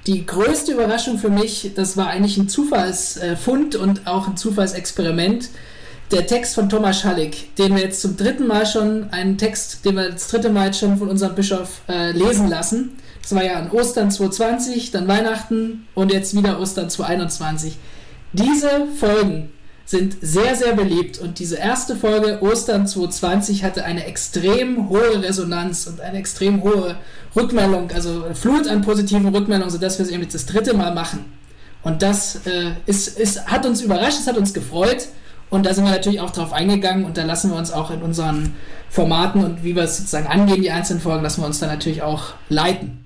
Die 0.06 0.26
größte 0.26 0.72
Überraschung 0.72 1.18
für 1.18 1.30
mich, 1.30 1.72
das 1.74 1.96
war 1.96 2.08
eigentlich 2.08 2.36
ein 2.36 2.48
Zufallsfund 2.48 3.76
und 3.76 4.06
auch 4.06 4.28
ein 4.28 4.36
Zufallsexperiment. 4.36 5.48
Der 6.10 6.26
Text 6.26 6.54
von 6.54 6.68
Thomas 6.68 7.00
Schallig, 7.00 7.54
den 7.56 7.74
wir 7.74 7.82
jetzt 7.82 8.00
zum 8.00 8.16
dritten 8.16 8.46
Mal 8.46 8.66
schon, 8.66 9.10
einen 9.10 9.36
Text, 9.36 9.84
den 9.84 9.96
wir 9.96 10.10
das 10.10 10.28
dritte 10.28 10.50
Mal 10.50 10.66
jetzt 10.66 10.80
schon 10.80 10.96
von 10.96 11.08
unserem 11.08 11.34
Bischof 11.34 11.82
äh, 11.88 12.12
lesen 12.12 12.48
lassen. 12.48 12.92
Das 13.22 13.34
war 13.34 13.44
ja 13.44 13.54
an 13.54 13.70
Ostern 13.70 14.10
2020, 14.10 14.90
dann 14.90 15.08
Weihnachten 15.08 15.86
und 15.94 16.12
jetzt 16.12 16.36
wieder 16.36 16.60
Ostern 16.60 16.90
2021. 16.90 17.76
Diese 18.32 18.86
Folgen 18.98 19.50
sind 19.88 20.18
sehr, 20.20 20.54
sehr 20.54 20.74
beliebt 20.74 21.18
und 21.18 21.38
diese 21.38 21.56
erste 21.56 21.96
Folge 21.96 22.42
Ostern 22.42 22.86
2020 22.86 23.64
hatte 23.64 23.84
eine 23.84 24.04
extrem 24.04 24.90
hohe 24.90 25.22
Resonanz 25.22 25.86
und 25.86 26.02
eine 26.02 26.18
extrem 26.18 26.62
hohe 26.62 26.96
Rückmeldung, 27.34 27.90
also 27.92 28.26
Flut 28.34 28.68
an 28.68 28.82
positiven 28.82 29.34
Rückmeldungen, 29.34 29.70
sodass 29.70 29.98
wir 29.98 30.04
es 30.04 30.12
eben 30.12 30.22
jetzt 30.22 30.34
das 30.34 30.44
dritte 30.44 30.74
Mal 30.74 30.94
machen. 30.94 31.24
Und 31.82 32.02
das 32.02 32.46
äh, 32.46 32.72
ist, 32.84 33.18
ist, 33.18 33.46
hat 33.46 33.64
uns 33.64 33.80
überrascht, 33.80 34.18
es 34.20 34.26
hat 34.26 34.36
uns 34.36 34.52
gefreut 34.52 35.08
und 35.48 35.64
da 35.64 35.72
sind 35.72 35.84
wir 35.84 35.90
natürlich 35.90 36.20
auch 36.20 36.32
drauf 36.32 36.52
eingegangen 36.52 37.06
und 37.06 37.16
da 37.16 37.22
lassen 37.22 37.50
wir 37.50 37.56
uns 37.56 37.72
auch 37.72 37.90
in 37.90 38.02
unseren 38.02 38.56
Formaten 38.90 39.42
und 39.42 39.64
wie 39.64 39.74
wir 39.74 39.84
es 39.84 39.96
sozusagen 39.96 40.26
angehen, 40.26 40.60
die 40.60 40.70
einzelnen 40.70 41.00
Folgen, 41.00 41.22
lassen 41.22 41.40
wir 41.40 41.46
uns 41.46 41.60
da 41.60 41.66
natürlich 41.66 42.02
auch 42.02 42.34
leiten. 42.50 43.04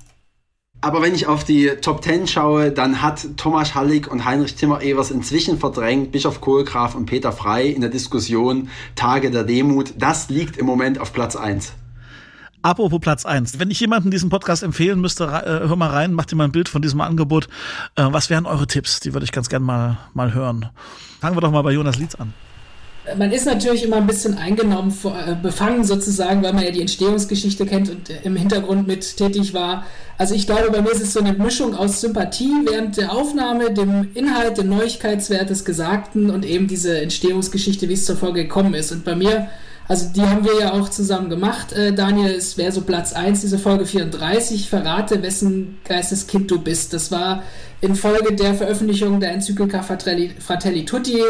Aber 0.85 1.01
wenn 1.01 1.15
ich 1.15 1.29
auf 1.29 1.45
die 1.45 1.69
Top 1.81 2.03
10 2.03 2.27
schaue, 2.27 2.73
dann 2.73 3.03
hat 3.03 3.37
Thomas 3.37 3.77
Hallig 3.77 4.11
und 4.11 4.25
Heinrich 4.25 4.57
Timmer-Evers 4.57 5.13
inzwischen 5.13 5.57
verdrängt 5.57 6.11
Bischof 6.11 6.41
Kohlgraf 6.41 6.97
und 6.97 7.07
Peter 7.07 7.31
Frei 7.31 7.67
in 7.67 7.83
der 7.83 7.91
Diskussion 7.91 8.69
Tage 8.97 9.31
der 9.31 9.45
Demut. 9.45 9.95
Das 9.97 10.29
liegt 10.29 10.57
im 10.57 10.67
Moment 10.67 10.99
auf 10.99 11.13
Platz 11.13 11.37
1. 11.37 11.75
Apropos 12.63 12.99
Platz 12.99 13.25
1. 13.25 13.61
Wenn 13.61 13.71
ich 13.71 13.79
jemanden 13.79 14.11
diesen 14.11 14.29
Podcast 14.29 14.65
empfehlen 14.65 15.01
müsste, 15.01 15.25
äh, 15.25 15.69
hör 15.69 15.77
mal 15.77 15.91
rein, 15.91 16.15
macht 16.15 16.33
dir 16.33 16.37
mal 16.37 16.45
ein 16.45 16.53
Bild 16.53 16.69
von 16.69 16.83
diesem 16.83 17.01
Angebot. 17.01 17.47
Äh, 17.95 18.09
was 18.11 18.29
wären 18.29 18.45
eure 18.45 18.67
Tipps? 18.67 18.99
Die 18.99 19.15
würde 19.15 19.23
ich 19.23 19.31
ganz 19.31 19.49
gern 19.49 19.63
mal, 19.63 19.99
mal 20.15 20.35
hören. 20.35 20.71
Fangen 21.21 21.37
wir 21.37 21.41
doch 21.41 21.53
mal 21.53 21.63
bei 21.63 21.71
Jonas 21.71 21.97
Lietz 21.97 22.17
an 22.17 22.35
man 23.19 23.33
ist 23.33 23.47
natürlich 23.47 23.85
immer 23.85 23.97
ein 23.97 24.07
bisschen 24.07 24.39
eingenommen, 24.39 24.97
äh, 25.05 25.35
befangen 25.35 25.85
sozusagen, 25.85 26.43
weil 26.43 26.53
man 26.53 26.65
ja 26.65 26.71
die 26.71 26.81
Entstehungsgeschichte 26.81 27.67
kennt 27.67 27.91
und 27.91 28.11
äh, 28.11 28.19
im 28.23 28.37
Hintergrund 28.37 28.87
mit 28.87 29.17
tätig 29.17 29.55
war. 29.55 29.85
Also 30.19 30.35
ich 30.35 30.47
glaube, 30.47 30.71
bei 30.71 30.81
mir 30.81 30.91
ist 30.93 31.03
es 31.03 31.13
so 31.13 31.21
eine 31.21 31.33
Mischung 31.33 31.75
aus 31.75 32.01
Sympathie 32.01 32.53
während 32.65 32.97
der 32.97 33.13
Aufnahme, 33.13 33.73
dem 33.73 34.11
Inhalt, 34.15 34.59
dem 34.59 34.69
Neuigkeitswert 34.69 35.51
des 35.51 35.65
Gesagten 35.65 36.31
und 36.31 36.45
eben 36.45 36.69
diese 36.69 37.01
Entstehungsgeschichte, 37.01 37.89
wie 37.89 37.95
es 37.95 38.07
zur 38.07 38.17
Folge 38.17 38.45
gekommen 38.45 38.75
ist. 38.75 38.93
Und 38.93 39.05
bei 39.05 39.17
mir 39.17 39.49
also 39.89 40.09
die 40.15 40.23
haben 40.23 40.45
wir 40.45 40.59
ja 40.61 40.73
auch 40.73 40.89
zusammen 40.89 41.29
gemacht. 41.29 41.73
Äh, 41.73 41.93
Daniel, 41.93 42.31
es 42.31 42.57
wäre 42.57 42.73
so 42.73 42.83
Platz 42.83 43.13
1, 43.13 43.41
diese 43.41 43.59
Folge 43.59 43.85
34. 43.85 44.69
Verrate, 44.71 45.23
wessen 45.23 45.81
Geisteskind 45.85 46.51
du 46.51 46.61
bist. 46.61 46.95
Das 46.95 47.11
war 47.11 47.43
in 47.83 47.97
Folge 47.97 48.33
der 48.33 48.55
Veröffentlichung 48.55 49.19
der 49.19 49.33
Enzyklika 49.33 49.83
Fratelli, 49.83 50.31
Fratelli 50.39 50.85
Tutti 50.85 51.21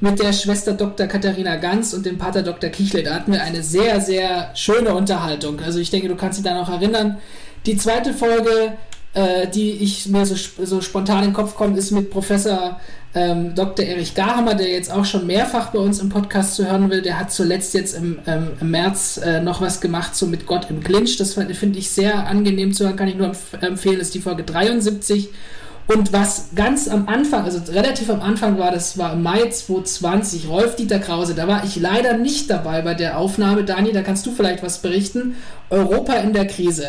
mit 0.00 0.20
der 0.20 0.32
Schwester 0.32 0.72
Dr. 0.72 1.08
Katharina 1.08 1.56
Ganz 1.56 1.92
und 1.94 2.06
dem 2.06 2.16
Pater 2.16 2.42
Dr. 2.42 2.70
Kichle. 2.70 3.02
Da 3.02 3.16
hatten 3.16 3.32
wir 3.32 3.42
eine 3.42 3.64
sehr, 3.64 4.00
sehr 4.00 4.52
schöne 4.54 4.94
Unterhaltung. 4.94 5.58
Also 5.60 5.80
ich 5.80 5.90
denke, 5.90 6.06
du 6.06 6.14
kannst 6.14 6.38
dich 6.38 6.44
da 6.44 6.54
noch 6.54 6.70
erinnern. 6.70 7.18
Die 7.66 7.76
zweite 7.76 8.14
Folge, 8.14 8.74
äh, 9.14 9.48
die 9.48 9.72
ich 9.72 10.06
mir 10.06 10.24
so, 10.26 10.36
so 10.64 10.80
spontan 10.80 11.24
in 11.24 11.30
den 11.30 11.32
Kopf 11.34 11.56
kommt, 11.56 11.76
ist 11.76 11.90
mit 11.90 12.08
Professor 12.08 12.80
ähm, 13.12 13.56
Dr. 13.56 13.84
Erich 13.84 14.14
Garhammer, 14.14 14.54
der 14.54 14.68
jetzt 14.68 14.92
auch 14.92 15.04
schon 15.04 15.26
mehrfach 15.26 15.72
bei 15.72 15.80
uns 15.80 15.98
im 15.98 16.08
Podcast 16.08 16.54
zu 16.54 16.70
hören 16.70 16.88
will, 16.88 17.02
der 17.02 17.18
hat 17.18 17.32
zuletzt 17.32 17.74
jetzt 17.74 17.96
im, 17.96 18.20
ähm, 18.28 18.52
im 18.60 18.70
März 18.70 19.16
äh, 19.16 19.40
noch 19.40 19.60
was 19.60 19.80
gemacht, 19.80 20.14
so 20.14 20.26
mit 20.26 20.46
Gott 20.46 20.70
im 20.70 20.84
Clinch. 20.84 21.16
Das 21.16 21.34
finde 21.34 21.78
ich 21.80 21.90
sehr 21.90 22.28
angenehm 22.28 22.72
zu 22.72 22.84
hören, 22.84 22.94
kann 22.94 23.08
ich 23.08 23.16
nur 23.16 23.26
empf 23.26 23.54
empfehlen, 23.60 23.98
ist 23.98 24.14
die 24.14 24.20
Folge 24.20 24.44
73. 24.44 25.30
Und 25.86 26.12
was 26.12 26.48
ganz 26.56 26.88
am 26.88 27.08
Anfang, 27.08 27.44
also 27.44 27.60
relativ 27.72 28.10
am 28.10 28.20
Anfang 28.20 28.58
war, 28.58 28.72
das 28.72 28.98
war 28.98 29.12
im 29.12 29.22
Mai 29.22 29.48
2020, 29.48 30.48
Rolf-Dieter 30.48 30.98
Krause, 30.98 31.34
da 31.34 31.46
war 31.46 31.64
ich 31.64 31.76
leider 31.76 32.16
nicht 32.16 32.50
dabei 32.50 32.82
bei 32.82 32.94
der 32.94 33.18
Aufnahme. 33.18 33.62
Dani, 33.64 33.92
da 33.92 34.02
kannst 34.02 34.26
du 34.26 34.32
vielleicht 34.32 34.64
was 34.64 34.78
berichten. 34.78 35.36
Europa 35.70 36.14
in 36.14 36.32
der 36.32 36.46
Krise. 36.48 36.88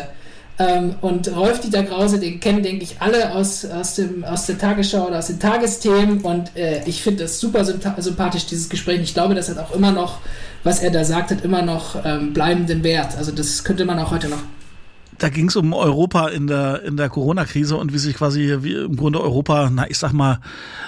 Ähm, 0.58 0.96
und 1.00 1.34
Rolf-Dieter 1.34 1.84
Krause, 1.84 2.18
den 2.18 2.40
kennen, 2.40 2.64
denke 2.64 2.82
ich, 2.82 2.96
alle 3.00 3.32
aus, 3.34 3.64
aus, 3.64 3.94
dem, 3.94 4.24
aus 4.24 4.46
der 4.46 4.58
Tagesschau 4.58 5.06
oder 5.06 5.20
aus 5.20 5.28
den 5.28 5.38
Tagesthemen. 5.38 6.22
Und 6.22 6.56
äh, 6.56 6.82
ich 6.84 7.00
finde 7.04 7.22
das 7.22 7.38
super 7.38 7.64
sympathisch, 7.64 8.46
dieses 8.46 8.68
Gespräch. 8.68 9.00
Ich 9.00 9.14
glaube, 9.14 9.36
das 9.36 9.48
hat 9.48 9.58
auch 9.58 9.72
immer 9.72 9.92
noch, 9.92 10.18
was 10.64 10.80
er 10.80 10.90
da 10.90 11.04
sagt, 11.04 11.30
hat 11.30 11.44
immer 11.44 11.62
noch 11.62 12.04
ähm, 12.04 12.32
bleibenden 12.32 12.82
Wert. 12.82 13.16
Also 13.16 13.30
das 13.30 13.62
könnte 13.62 13.84
man 13.84 14.00
auch 14.00 14.10
heute 14.10 14.28
noch 14.28 14.42
Da 15.18 15.28
ging 15.28 15.48
es 15.48 15.56
um 15.56 15.72
Europa 15.72 16.28
in 16.28 16.46
der, 16.46 16.82
in 16.82 16.96
der 16.96 17.08
Corona-Krise 17.08 17.76
und 17.76 17.92
wie 17.92 17.98
sich 17.98 18.16
quasi 18.16 18.58
wie 18.60 18.74
im 18.74 18.96
Grunde 18.96 19.20
Europa, 19.20 19.70
na, 19.72 19.88
ich 19.90 19.98
sag 19.98 20.12
mal, 20.12 20.40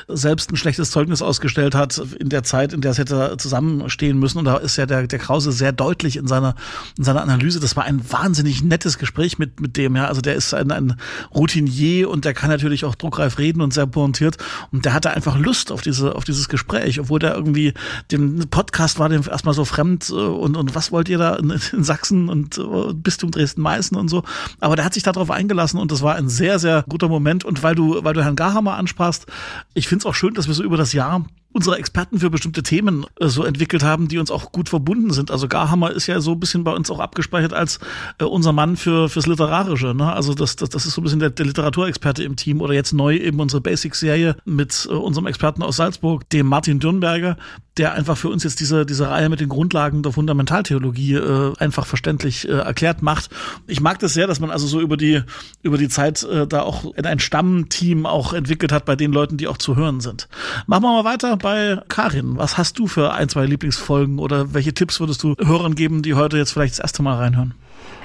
selbst 0.08 0.52
ein 0.52 0.56
schlechtes 0.56 0.90
Zeugnis 0.90 1.22
ausgestellt 1.22 1.74
hat 1.74 1.98
in 2.18 2.28
der 2.28 2.42
Zeit, 2.42 2.72
in 2.72 2.80
der 2.80 2.92
es 2.92 2.98
hätte 2.98 3.36
zusammenstehen 3.38 4.18
müssen. 4.18 4.38
Und 4.38 4.44
da 4.44 4.56
ist 4.56 4.76
ja 4.76 4.86
der, 4.86 5.06
der 5.06 5.18
Krause 5.18 5.52
sehr 5.52 5.72
deutlich 5.72 6.16
in 6.16 6.26
seiner, 6.26 6.54
in 6.96 7.04
seiner 7.04 7.22
Analyse. 7.22 7.60
Das 7.60 7.76
war 7.76 7.84
ein 7.84 8.00
wahnsinnig 8.10 8.62
nettes 8.62 8.98
Gespräch 8.98 9.38
mit, 9.38 9.60
mit 9.60 9.76
dem, 9.76 9.96
ja. 9.96 10.06
Also 10.06 10.20
der 10.20 10.34
ist 10.34 10.54
ein, 10.54 10.70
ein 10.70 10.96
Routinier 11.34 12.08
und 12.08 12.24
der 12.24 12.34
kann 12.34 12.50
natürlich 12.50 12.84
auch 12.84 12.94
druckreif 12.94 13.38
reden 13.38 13.60
und 13.60 13.72
sehr 13.72 13.86
pointiert. 13.86 14.36
Und 14.72 14.84
der 14.84 14.94
hatte 14.94 15.10
einfach 15.10 15.38
Lust 15.38 15.72
auf 15.72 15.82
diese, 15.82 16.14
auf 16.14 16.24
dieses 16.24 16.48
Gespräch, 16.48 17.00
obwohl 17.00 17.18
der 17.18 17.34
irgendwie, 17.34 17.74
dem 18.10 18.48
Podcast 18.50 18.98
war 18.98 19.08
dem 19.08 19.22
erstmal 19.28 19.54
so 19.54 19.64
fremd 19.64 20.10
äh, 20.10 20.14
und, 20.14 20.56
und 20.56 20.74
was 20.74 20.92
wollt 20.92 21.08
ihr 21.08 21.18
da 21.18 21.36
in, 21.36 21.50
in 21.72 21.84
Sachsen 21.84 22.28
und 22.28 22.58
äh, 22.58 22.92
Bistum 22.94 23.30
Dresden-Meißen 23.30 23.96
und 23.96 24.08
so. 24.08 24.19
Aber 24.60 24.76
der 24.76 24.84
hat 24.84 24.94
sich 24.94 25.02
darauf 25.02 25.30
eingelassen 25.30 25.78
und 25.78 25.92
das 25.92 26.02
war 26.02 26.14
ein 26.14 26.28
sehr, 26.28 26.58
sehr 26.58 26.84
guter 26.88 27.08
Moment. 27.08 27.44
Und 27.44 27.62
weil 27.62 27.74
du, 27.74 28.02
weil 28.04 28.14
du 28.14 28.22
Herrn 28.22 28.36
Garhammer 28.36 28.76
ansprachst, 28.76 29.26
ich 29.74 29.88
finde 29.88 30.02
es 30.02 30.06
auch 30.06 30.14
schön, 30.14 30.34
dass 30.34 30.46
wir 30.46 30.54
so 30.54 30.62
über 30.62 30.76
das 30.76 30.92
Jahr 30.92 31.24
unsere 31.52 31.76
Experten 31.76 32.20
für 32.20 32.30
bestimmte 32.30 32.62
Themen 32.62 33.06
äh, 33.18 33.28
so 33.28 33.44
entwickelt 33.44 33.82
haben, 33.82 34.08
die 34.08 34.18
uns 34.18 34.30
auch 34.30 34.52
gut 34.52 34.68
verbunden 34.68 35.12
sind. 35.12 35.30
Also 35.30 35.48
Garhammer 35.48 35.90
ist 35.90 36.06
ja 36.06 36.20
so 36.20 36.32
ein 36.32 36.40
bisschen 36.40 36.64
bei 36.64 36.72
uns 36.72 36.90
auch 36.90 37.00
abgespeichert 37.00 37.52
als 37.52 37.80
äh, 38.18 38.24
unser 38.24 38.52
Mann 38.52 38.76
für 38.76 39.08
fürs 39.08 39.26
Literarische. 39.26 39.94
Ne? 39.94 40.12
Also 40.12 40.34
das, 40.34 40.56
das, 40.56 40.68
das 40.70 40.86
ist 40.86 40.94
so 40.94 41.00
ein 41.00 41.04
bisschen 41.04 41.20
der, 41.20 41.30
der 41.30 41.46
Literaturexperte 41.46 42.22
im 42.22 42.36
Team 42.36 42.60
oder 42.60 42.74
jetzt 42.74 42.92
neu 42.92 43.16
eben 43.16 43.40
unsere 43.40 43.60
Basics-Serie 43.60 44.36
mit 44.44 44.88
äh, 44.90 44.94
unserem 44.94 45.26
Experten 45.26 45.62
aus 45.62 45.76
Salzburg, 45.76 46.28
dem 46.30 46.46
Martin 46.46 46.78
Dürnberger, 46.78 47.36
der 47.76 47.94
einfach 47.94 48.16
für 48.16 48.28
uns 48.28 48.44
jetzt 48.44 48.60
diese, 48.60 48.86
diese 48.86 49.08
Reihe 49.08 49.28
mit 49.28 49.40
den 49.40 49.48
Grundlagen 49.48 50.02
der 50.02 50.12
Fundamentaltheologie 50.12 51.14
äh, 51.14 51.52
einfach 51.58 51.86
verständlich 51.86 52.48
äh, 52.48 52.52
erklärt 52.52 53.02
macht. 53.02 53.30
Ich 53.66 53.80
mag 53.80 53.98
das 53.98 54.14
sehr, 54.14 54.26
dass 54.26 54.38
man 54.38 54.50
also 54.50 54.66
so 54.66 54.80
über 54.80 54.96
die, 54.96 55.22
über 55.62 55.78
die 55.78 55.88
Zeit 55.88 56.22
äh, 56.24 56.46
da 56.46 56.62
auch 56.62 56.84
ein 56.96 57.18
Stammteam 57.18 58.06
auch 58.06 58.32
entwickelt 58.32 58.70
hat 58.70 58.84
bei 58.84 58.96
den 58.96 59.12
Leuten, 59.12 59.36
die 59.36 59.48
auch 59.48 59.58
zu 59.58 59.76
hören 59.76 60.00
sind. 60.00 60.28
Machen 60.66 60.82
wir 60.82 61.02
mal 61.02 61.04
weiter 61.04 61.39
bei 61.42 61.78
Karin. 61.88 62.36
Was 62.36 62.58
hast 62.58 62.78
du 62.78 62.86
für 62.86 63.12
ein, 63.12 63.28
zwei 63.28 63.46
Lieblingsfolgen 63.46 64.18
oder 64.18 64.54
welche 64.54 64.74
Tipps 64.74 65.00
würdest 65.00 65.22
du 65.22 65.34
Hörern 65.36 65.74
geben, 65.74 66.02
die 66.02 66.14
heute 66.14 66.36
jetzt 66.36 66.52
vielleicht 66.52 66.74
das 66.74 66.80
erste 66.80 67.02
Mal 67.02 67.16
reinhören? 67.16 67.54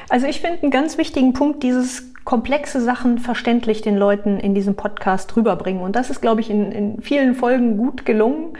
Also 0.09 0.27
ich 0.27 0.41
finde 0.41 0.61
einen 0.61 0.71
ganz 0.71 0.97
wichtigen 0.97 1.33
Punkt, 1.33 1.63
dieses 1.63 2.03
komplexe 2.25 2.81
Sachen 2.81 3.19
verständlich 3.19 3.81
den 3.81 3.95
Leuten 3.95 4.39
in 4.39 4.55
diesem 4.55 4.75
Podcast 4.75 5.35
rüberbringen. 5.35 5.81
Und 5.81 5.95
das 5.95 6.09
ist, 6.09 6.21
glaube 6.21 6.41
ich, 6.41 6.49
in, 6.49 6.71
in 6.71 7.01
vielen 7.01 7.35
Folgen 7.35 7.77
gut 7.77 8.05
gelungen. 8.05 8.57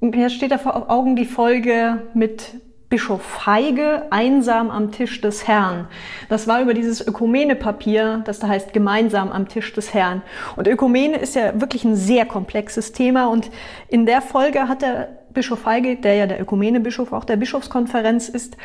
Mir 0.00 0.30
steht 0.30 0.50
da 0.50 0.58
vor 0.58 0.90
Augen 0.90 1.14
die 1.14 1.26
Folge 1.26 2.02
mit 2.14 2.54
Bischof 2.92 3.46
Heige, 3.46 4.02
einsam 4.10 4.70
am 4.70 4.92
Tisch 4.92 5.22
des 5.22 5.48
Herrn. 5.48 5.86
Das 6.28 6.46
war 6.46 6.60
über 6.60 6.74
dieses 6.74 7.00
Ökumene-Papier, 7.00 8.20
das 8.26 8.38
da 8.38 8.48
heißt 8.48 8.74
gemeinsam 8.74 9.32
am 9.32 9.48
Tisch 9.48 9.72
des 9.72 9.94
Herrn. 9.94 10.20
Und 10.56 10.68
Ökumene 10.68 11.16
ist 11.16 11.34
ja 11.34 11.58
wirklich 11.58 11.84
ein 11.84 11.96
sehr 11.96 12.26
komplexes 12.26 12.92
Thema 12.92 13.30
und 13.30 13.50
in 13.88 14.04
der 14.04 14.20
Folge 14.20 14.68
hat 14.68 14.82
der 14.82 15.08
Bischof 15.32 15.66
Heige, 15.66 15.96
der 15.96 16.14
ja 16.14 16.26
der 16.26 16.40
Ökumene-Bischof 16.40 17.12
auch 17.12 17.24
der 17.24 17.36
Bischofskonferenz 17.36 18.28
ist, 18.28 18.56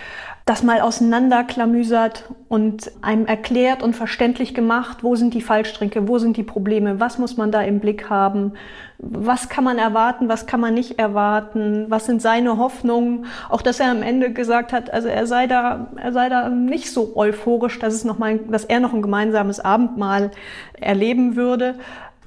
das 0.45 0.63
mal 0.63 0.80
auseinanderklamüsert 0.80 2.23
und 2.47 2.91
einem 3.01 3.25
erklärt 3.25 3.84
und 3.84 3.95
verständlich 3.95 4.53
gemacht, 4.53 5.03
wo 5.03 5.15
sind 5.15 5.34
die 5.34 5.41
Fallstricke, 5.41 6.08
wo 6.08 6.19
sind 6.19 6.38
die 6.38 6.43
Probleme, 6.43 6.99
was 6.99 7.17
muss 7.17 7.36
man 7.36 7.51
da 7.51 7.62
im 7.62 7.80
Blick 7.80 8.10
haben, 8.10 8.53
was 8.97 9.49
kann 9.49 9.63
man 9.63 9.77
erwarten, 9.77 10.30
was 10.30 10.47
kann 10.47 10.62
man 10.62 10.73
nicht 10.73 10.99
erwarten, 10.99 11.86
was 11.89 12.06
sind 12.06 12.21
seine 12.21 12.58
Hoffnungen. 12.58 13.25
Auch 13.49 13.62
dass 13.62 13.80
er 13.80 13.91
am 13.91 14.01
Ende 14.01 14.32
gesagt 14.32 14.73
hat, 14.73 14.91
also 14.91 15.08
er 15.08 15.27
sei 15.27 15.47
da, 15.47 15.88
er 15.97 16.13
sei 16.13 16.30
da 16.30 16.49
nicht 16.49 16.91
so 16.91 17.15
euphorisch, 17.15 17.77
dass 17.80 17.93
es 17.93 18.06
noch 18.06 18.17
mal, 18.17 18.38
dass 18.38 18.65
er 18.65 18.80
noch 18.80 18.93
ein 18.93 19.01
gemeinsames 19.01 19.60
Abendmahl 19.60 20.32
erleben 20.80 21.36
würde 21.36 21.75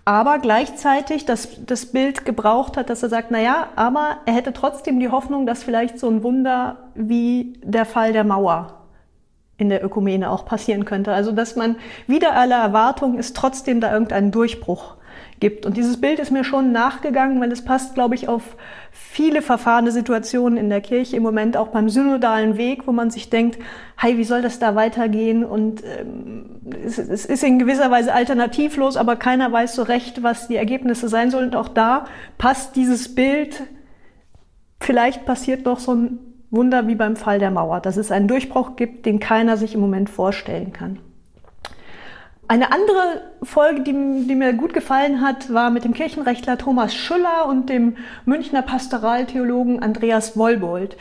aber 0.04 0.38
gleichzeitig 0.38 1.26
das, 1.26 1.64
das 1.66 1.86
Bild 1.86 2.24
gebraucht 2.24 2.76
hat, 2.76 2.90
dass 2.90 3.02
er 3.02 3.08
sagt, 3.08 3.30
na 3.30 3.40
ja, 3.40 3.68
aber 3.76 4.18
er 4.26 4.34
hätte 4.34 4.52
trotzdem 4.52 4.98
die 4.98 5.10
Hoffnung, 5.10 5.46
dass 5.46 5.62
vielleicht 5.62 5.98
so 5.98 6.08
ein 6.08 6.22
Wunder 6.22 6.90
wie 6.94 7.60
der 7.62 7.84
Fall 7.84 8.12
der 8.12 8.24
Mauer 8.24 8.80
in 9.56 9.68
der 9.68 9.84
Ökumene 9.84 10.30
auch 10.30 10.46
passieren 10.46 10.86
könnte. 10.86 11.12
Also, 11.12 11.32
dass 11.32 11.54
man 11.54 11.76
wieder 12.06 12.34
aller 12.34 12.56
Erwartung 12.56 13.18
ist, 13.18 13.36
trotzdem 13.36 13.80
da 13.80 13.92
irgendeinen 13.92 14.32
Durchbruch 14.32 14.96
gibt. 15.40 15.66
Und 15.66 15.76
dieses 15.76 16.00
Bild 16.00 16.18
ist 16.18 16.30
mir 16.30 16.44
schon 16.44 16.70
nachgegangen, 16.70 17.40
weil 17.40 17.50
es 17.50 17.64
passt, 17.64 17.94
glaube 17.94 18.14
ich, 18.14 18.28
auf 18.28 18.56
viele 18.92 19.42
verfahrene 19.42 19.90
Situationen 19.90 20.58
in 20.58 20.68
der 20.68 20.80
Kirche 20.80 21.16
im 21.16 21.22
Moment, 21.22 21.56
auch 21.56 21.68
beim 21.68 21.88
synodalen 21.88 22.56
Weg, 22.56 22.86
wo 22.86 22.92
man 22.92 23.10
sich 23.10 23.30
denkt, 23.30 23.58
hey, 23.96 24.18
wie 24.18 24.24
soll 24.24 24.42
das 24.42 24.58
da 24.58 24.74
weitergehen? 24.74 25.44
Und 25.44 25.82
ähm, 25.84 26.60
es, 26.84 26.98
es 26.98 27.24
ist 27.24 27.42
in 27.42 27.58
gewisser 27.58 27.90
Weise 27.90 28.12
alternativlos, 28.12 28.96
aber 28.96 29.16
keiner 29.16 29.50
weiß 29.50 29.74
so 29.74 29.82
recht, 29.82 30.22
was 30.22 30.48
die 30.48 30.56
Ergebnisse 30.56 31.08
sein 31.08 31.30
sollen. 31.30 31.48
Und 31.48 31.56
auch 31.56 31.68
da 31.68 32.04
passt 32.38 32.76
dieses 32.76 33.14
Bild. 33.14 33.62
Vielleicht 34.80 35.24
passiert 35.24 35.64
noch 35.64 35.78
so 35.78 35.94
ein 35.94 36.18
Wunder 36.50 36.86
wie 36.88 36.96
beim 36.96 37.16
Fall 37.16 37.38
der 37.38 37.50
Mauer, 37.50 37.80
dass 37.80 37.96
es 37.96 38.10
einen 38.10 38.28
Durchbruch 38.28 38.76
gibt, 38.76 39.06
den 39.06 39.20
keiner 39.20 39.56
sich 39.56 39.74
im 39.74 39.80
Moment 39.80 40.10
vorstellen 40.10 40.72
kann. 40.72 40.98
Eine 42.50 42.72
andere 42.72 43.22
Folge, 43.44 43.82
die, 43.82 44.26
die, 44.26 44.34
mir 44.34 44.54
gut 44.54 44.74
gefallen 44.74 45.20
hat, 45.20 45.54
war 45.54 45.70
mit 45.70 45.84
dem 45.84 45.94
Kirchenrechtler 45.94 46.58
Thomas 46.58 46.92
Schüller 46.92 47.46
und 47.46 47.70
dem 47.70 47.96
Münchner 48.24 48.62
Pastoraltheologen 48.62 49.80
Andreas 49.80 50.36
Wollbold, 50.36 50.96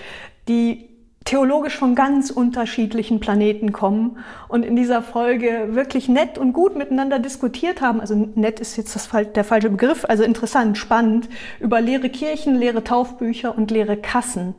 die 0.47 0.89
theologisch 1.25 1.75
von 1.75 1.95
ganz 1.95 2.29
unterschiedlichen 2.29 3.19
Planeten 3.19 3.71
kommen 3.71 4.19
und 4.47 4.63
in 4.63 4.75
dieser 4.75 5.01
Folge 5.01 5.69
wirklich 5.71 6.07
nett 6.07 6.37
und 6.37 6.53
gut 6.53 6.75
miteinander 6.75 7.17
diskutiert 7.17 7.81
haben. 7.81 7.99
Also 7.99 8.29
nett 8.35 8.59
ist 8.59 8.77
jetzt 8.77 8.95
das, 8.95 9.09
der 9.33 9.43
falsche 9.43 9.71
Begriff, 9.71 10.05
also 10.07 10.21
interessant, 10.21 10.77
spannend, 10.77 11.29
über 11.59 11.81
leere 11.81 12.09
Kirchen, 12.09 12.59
leere 12.59 12.83
Taufbücher 12.83 13.57
und 13.57 13.71
leere 13.71 13.97
Kassen. 13.97 14.53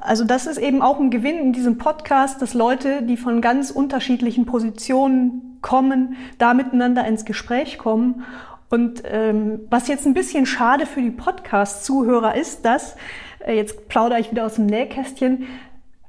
Also 0.00 0.24
das 0.24 0.46
ist 0.46 0.58
eben 0.58 0.80
auch 0.82 0.98
ein 0.98 1.10
Gewinn 1.10 1.38
in 1.38 1.52
diesem 1.52 1.78
Podcast, 1.78 2.40
dass 2.40 2.54
Leute, 2.54 3.02
die 3.02 3.16
von 3.16 3.40
ganz 3.40 3.70
unterschiedlichen 3.70 4.46
Positionen 4.46 5.58
kommen, 5.60 6.16
da 6.38 6.54
miteinander 6.54 7.06
ins 7.06 7.24
Gespräch 7.24 7.76
kommen. 7.78 8.24
Und 8.70 9.02
ähm, 9.04 9.60
was 9.68 9.88
jetzt 9.88 10.06
ein 10.06 10.14
bisschen 10.14 10.46
schade 10.46 10.86
für 10.86 11.02
die 11.02 11.10
Podcast-Zuhörer 11.10 12.34
ist, 12.34 12.64
dass, 12.64 12.96
äh, 13.40 13.54
jetzt 13.54 13.88
plaudere 13.88 14.20
ich 14.20 14.30
wieder 14.30 14.46
aus 14.46 14.54
dem 14.54 14.66
Nähkästchen, 14.66 15.46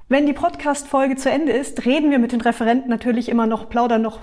wenn 0.07 0.25
die 0.25 0.33
Podcast-Folge 0.33 1.15
zu 1.15 1.31
Ende 1.31 1.53
ist, 1.53 1.85
reden 1.85 2.11
wir 2.11 2.19
mit 2.19 2.33
den 2.33 2.41
Referenten 2.41 2.89
natürlich 2.89 3.29
immer 3.29 3.47
noch, 3.47 3.69
plaudern 3.69 4.01
noch 4.01 4.19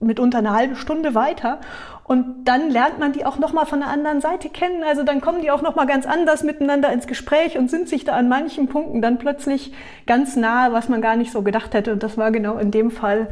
mitunter 0.00 0.38
eine 0.38 0.52
halbe 0.52 0.76
Stunde 0.76 1.14
weiter. 1.14 1.60
Und 2.08 2.44
dann 2.44 2.70
lernt 2.70 2.98
man 2.98 3.12
die 3.12 3.26
auch 3.26 3.38
nochmal 3.38 3.66
von 3.66 3.80
der 3.80 3.90
anderen 3.90 4.22
Seite 4.22 4.48
kennen. 4.48 4.82
Also 4.82 5.02
dann 5.02 5.20
kommen 5.20 5.42
die 5.42 5.50
auch 5.50 5.60
nochmal 5.60 5.86
ganz 5.86 6.06
anders 6.06 6.42
miteinander 6.42 6.90
ins 6.90 7.06
Gespräch 7.06 7.58
und 7.58 7.70
sind 7.70 7.86
sich 7.86 8.06
da 8.06 8.14
an 8.14 8.30
manchen 8.30 8.66
Punkten 8.66 9.02
dann 9.02 9.18
plötzlich 9.18 9.74
ganz 10.06 10.34
nahe, 10.34 10.72
was 10.72 10.88
man 10.88 11.02
gar 11.02 11.16
nicht 11.16 11.30
so 11.30 11.42
gedacht 11.42 11.74
hätte. 11.74 11.92
Und 11.92 12.02
das 12.02 12.16
war 12.16 12.30
genau 12.30 12.56
in 12.56 12.70
dem 12.70 12.90
Fall 12.90 13.28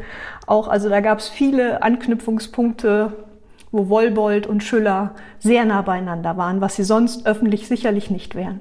auch. 0.47 0.69
Also 0.69 0.91
da 0.91 1.01
gab 1.01 1.21
es 1.21 1.31
viele 1.31 1.83
Anknüpfungspunkte, 1.83 3.15
wo 3.73 3.89
Wollbold 3.89 4.47
und 4.47 4.63
Schüller 4.63 5.15
sehr 5.39 5.65
nah 5.65 5.81
beieinander 5.81 6.37
waren, 6.37 6.61
was 6.61 6.77
sie 6.77 6.85
sonst 6.85 7.27
öffentlich 7.27 7.69
sicherlich 7.69 8.11
nicht 8.11 8.35
wären. 8.35 8.61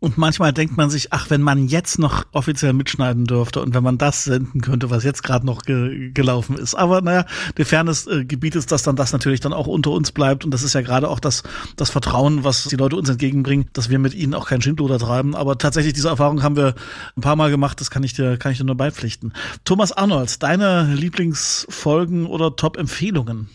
Und 0.00 0.16
manchmal 0.16 0.54
denkt 0.54 0.78
man 0.78 0.88
sich, 0.88 1.12
ach, 1.12 1.28
wenn 1.28 1.42
man 1.42 1.68
jetzt 1.68 1.98
noch 1.98 2.24
offiziell 2.32 2.72
mitschneiden 2.72 3.26
dürfte 3.26 3.60
und 3.60 3.74
wenn 3.74 3.82
man 3.82 3.98
das 3.98 4.24
senden 4.24 4.62
könnte, 4.62 4.88
was 4.88 5.04
jetzt 5.04 5.22
gerade 5.22 5.44
noch 5.44 5.62
ge 5.62 6.10
gelaufen 6.12 6.56
ist. 6.56 6.74
Aber 6.74 7.02
naja, 7.02 7.26
der 7.58 7.66
Fairness 7.66 8.06
äh, 8.06 8.24
gebietet 8.24 8.70
dass 8.72 8.82
dann 8.82 8.96
das 8.96 9.12
natürlich 9.12 9.40
dann 9.40 9.52
auch 9.52 9.66
unter 9.66 9.90
uns 9.90 10.12
bleibt. 10.12 10.44
Und 10.44 10.52
das 10.52 10.62
ist 10.62 10.74
ja 10.74 10.80
gerade 10.80 11.08
auch 11.08 11.20
das, 11.20 11.42
das 11.76 11.90
Vertrauen, 11.90 12.44
was 12.44 12.64
die 12.64 12.76
Leute 12.76 12.96
uns 12.96 13.10
entgegenbringen, 13.10 13.66
dass 13.74 13.90
wir 13.90 13.98
mit 13.98 14.14
ihnen 14.14 14.34
auch 14.34 14.48
kein 14.48 14.62
Schindluder 14.62 14.98
treiben. 14.98 15.34
Aber 15.34 15.58
tatsächlich, 15.58 15.92
diese 15.92 16.08
Erfahrung 16.08 16.42
haben 16.42 16.56
wir 16.56 16.74
ein 17.16 17.20
paar 17.20 17.36
Mal 17.36 17.50
gemacht, 17.50 17.80
das 17.80 17.90
kann 17.90 18.02
ich 18.02 18.14
dir, 18.14 18.38
kann 18.38 18.52
ich 18.52 18.58
dir 18.58 18.64
nur 18.64 18.76
beipflichten. 18.76 19.34
Thomas 19.64 19.92
Arnold, 19.92 20.42
deine 20.42 20.94
Lieblingsfolgen 20.94 22.24
oder 22.26 22.56
Top-Empfehlungen? 22.56 23.48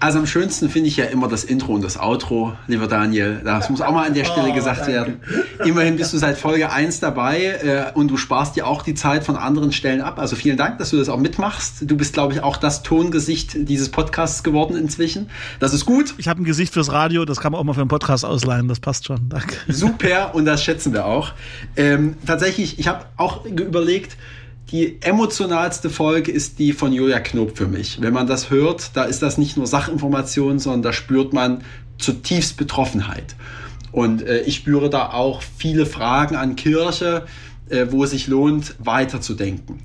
Also 0.00 0.18
am 0.18 0.26
schönsten 0.26 0.68
finde 0.68 0.88
ich 0.88 0.96
ja 0.96 1.06
immer 1.06 1.28
das 1.28 1.44
Intro 1.44 1.72
und 1.74 1.82
das 1.82 1.98
Outro, 1.98 2.52
lieber 2.66 2.86
Daniel. 2.86 3.40
Das 3.44 3.70
muss 3.70 3.80
auch 3.80 3.92
mal 3.92 4.06
an 4.06 4.14
der 4.14 4.24
Stelle 4.24 4.50
oh, 4.50 4.54
gesagt 4.54 4.80
danke. 4.80 4.92
werden. 4.92 5.20
Immerhin 5.64 5.96
bist 5.96 6.12
du 6.12 6.18
seit 6.18 6.36
Folge 6.36 6.70
1 6.70 7.00
dabei 7.00 7.42
äh, 7.42 7.84
und 7.94 8.08
du 8.08 8.16
sparst 8.16 8.56
dir 8.56 8.66
auch 8.66 8.82
die 8.82 8.94
Zeit 8.94 9.24
von 9.24 9.36
anderen 9.36 9.72
Stellen 9.72 10.00
ab. 10.00 10.18
Also 10.18 10.36
vielen 10.36 10.56
Dank, 10.56 10.78
dass 10.78 10.90
du 10.90 10.96
das 10.96 11.08
auch 11.08 11.18
mitmachst. 11.18 11.82
Du 11.82 11.96
bist, 11.96 12.12
glaube 12.12 12.34
ich, 12.34 12.42
auch 12.42 12.56
das 12.56 12.82
Tongesicht 12.82 13.68
dieses 13.68 13.88
Podcasts 13.88 14.42
geworden 14.42 14.76
inzwischen. 14.76 15.30
Das 15.60 15.72
ist 15.72 15.86
gut. 15.86 16.14
Ich 16.18 16.28
habe 16.28 16.42
ein 16.42 16.44
Gesicht 16.44 16.74
fürs 16.74 16.92
Radio, 16.92 17.24
das 17.24 17.40
kann 17.40 17.52
man 17.52 17.60
auch 17.60 17.64
mal 17.64 17.74
für 17.74 17.80
einen 17.80 17.88
Podcast 17.88 18.24
ausleihen. 18.24 18.68
Das 18.68 18.80
passt 18.80 19.06
schon. 19.06 19.28
Danke. 19.28 19.56
Super 19.68 20.34
und 20.34 20.44
das 20.44 20.62
schätzen 20.62 20.92
wir 20.92 21.06
auch. 21.06 21.32
Ähm, 21.76 22.16
tatsächlich, 22.26 22.78
ich 22.78 22.88
habe 22.88 23.06
auch 23.16 23.44
überlegt, 23.44 24.16
die 24.70 25.00
emotionalste 25.02 25.90
Folge 25.90 26.32
ist 26.32 26.58
die 26.58 26.72
von 26.72 26.92
Julia 26.92 27.20
Knob 27.20 27.56
für 27.56 27.66
mich. 27.66 28.00
Wenn 28.00 28.14
man 28.14 28.26
das 28.26 28.50
hört, 28.50 28.96
da 28.96 29.04
ist 29.04 29.22
das 29.22 29.38
nicht 29.38 29.56
nur 29.56 29.66
Sachinformation, 29.66 30.58
sondern 30.58 30.82
da 30.82 30.92
spürt 30.92 31.32
man 31.32 31.62
zutiefst 31.98 32.56
Betroffenheit. 32.56 33.36
Und 33.92 34.22
äh, 34.22 34.40
ich 34.40 34.56
spüre 34.56 34.90
da 34.90 35.10
auch 35.10 35.42
viele 35.42 35.86
Fragen 35.86 36.34
an 36.34 36.56
Kirche, 36.56 37.26
äh, 37.68 37.86
wo 37.90 38.04
es 38.04 38.10
sich 38.10 38.26
lohnt, 38.26 38.74
weiterzudenken. 38.78 39.78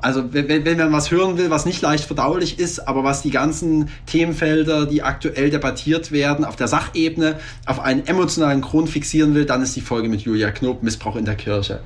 Also 0.00 0.32
wenn, 0.32 0.64
wenn 0.64 0.76
man 0.76 0.92
was 0.92 1.10
hören 1.10 1.38
will, 1.38 1.50
was 1.50 1.66
nicht 1.66 1.82
leicht 1.82 2.04
verdaulich 2.04 2.58
ist, 2.58 2.86
aber 2.86 3.04
was 3.04 3.22
die 3.22 3.30
ganzen 3.30 3.88
Themenfelder, 4.06 4.86
die 4.86 5.02
aktuell 5.02 5.50
debattiert 5.50 6.12
werden, 6.12 6.44
auf 6.44 6.56
der 6.56 6.68
Sachebene 6.68 7.36
auf 7.66 7.80
einen 7.80 8.06
emotionalen 8.06 8.60
Grund 8.60 8.90
fixieren 8.90 9.34
will, 9.34 9.44
dann 9.44 9.62
ist 9.62 9.74
die 9.76 9.80
Folge 9.80 10.08
mit 10.08 10.22
Julia 10.22 10.50
Knob, 10.50 10.82
Missbrauch 10.82 11.16
in 11.16 11.24
der 11.24 11.34
Kirche. 11.34 11.80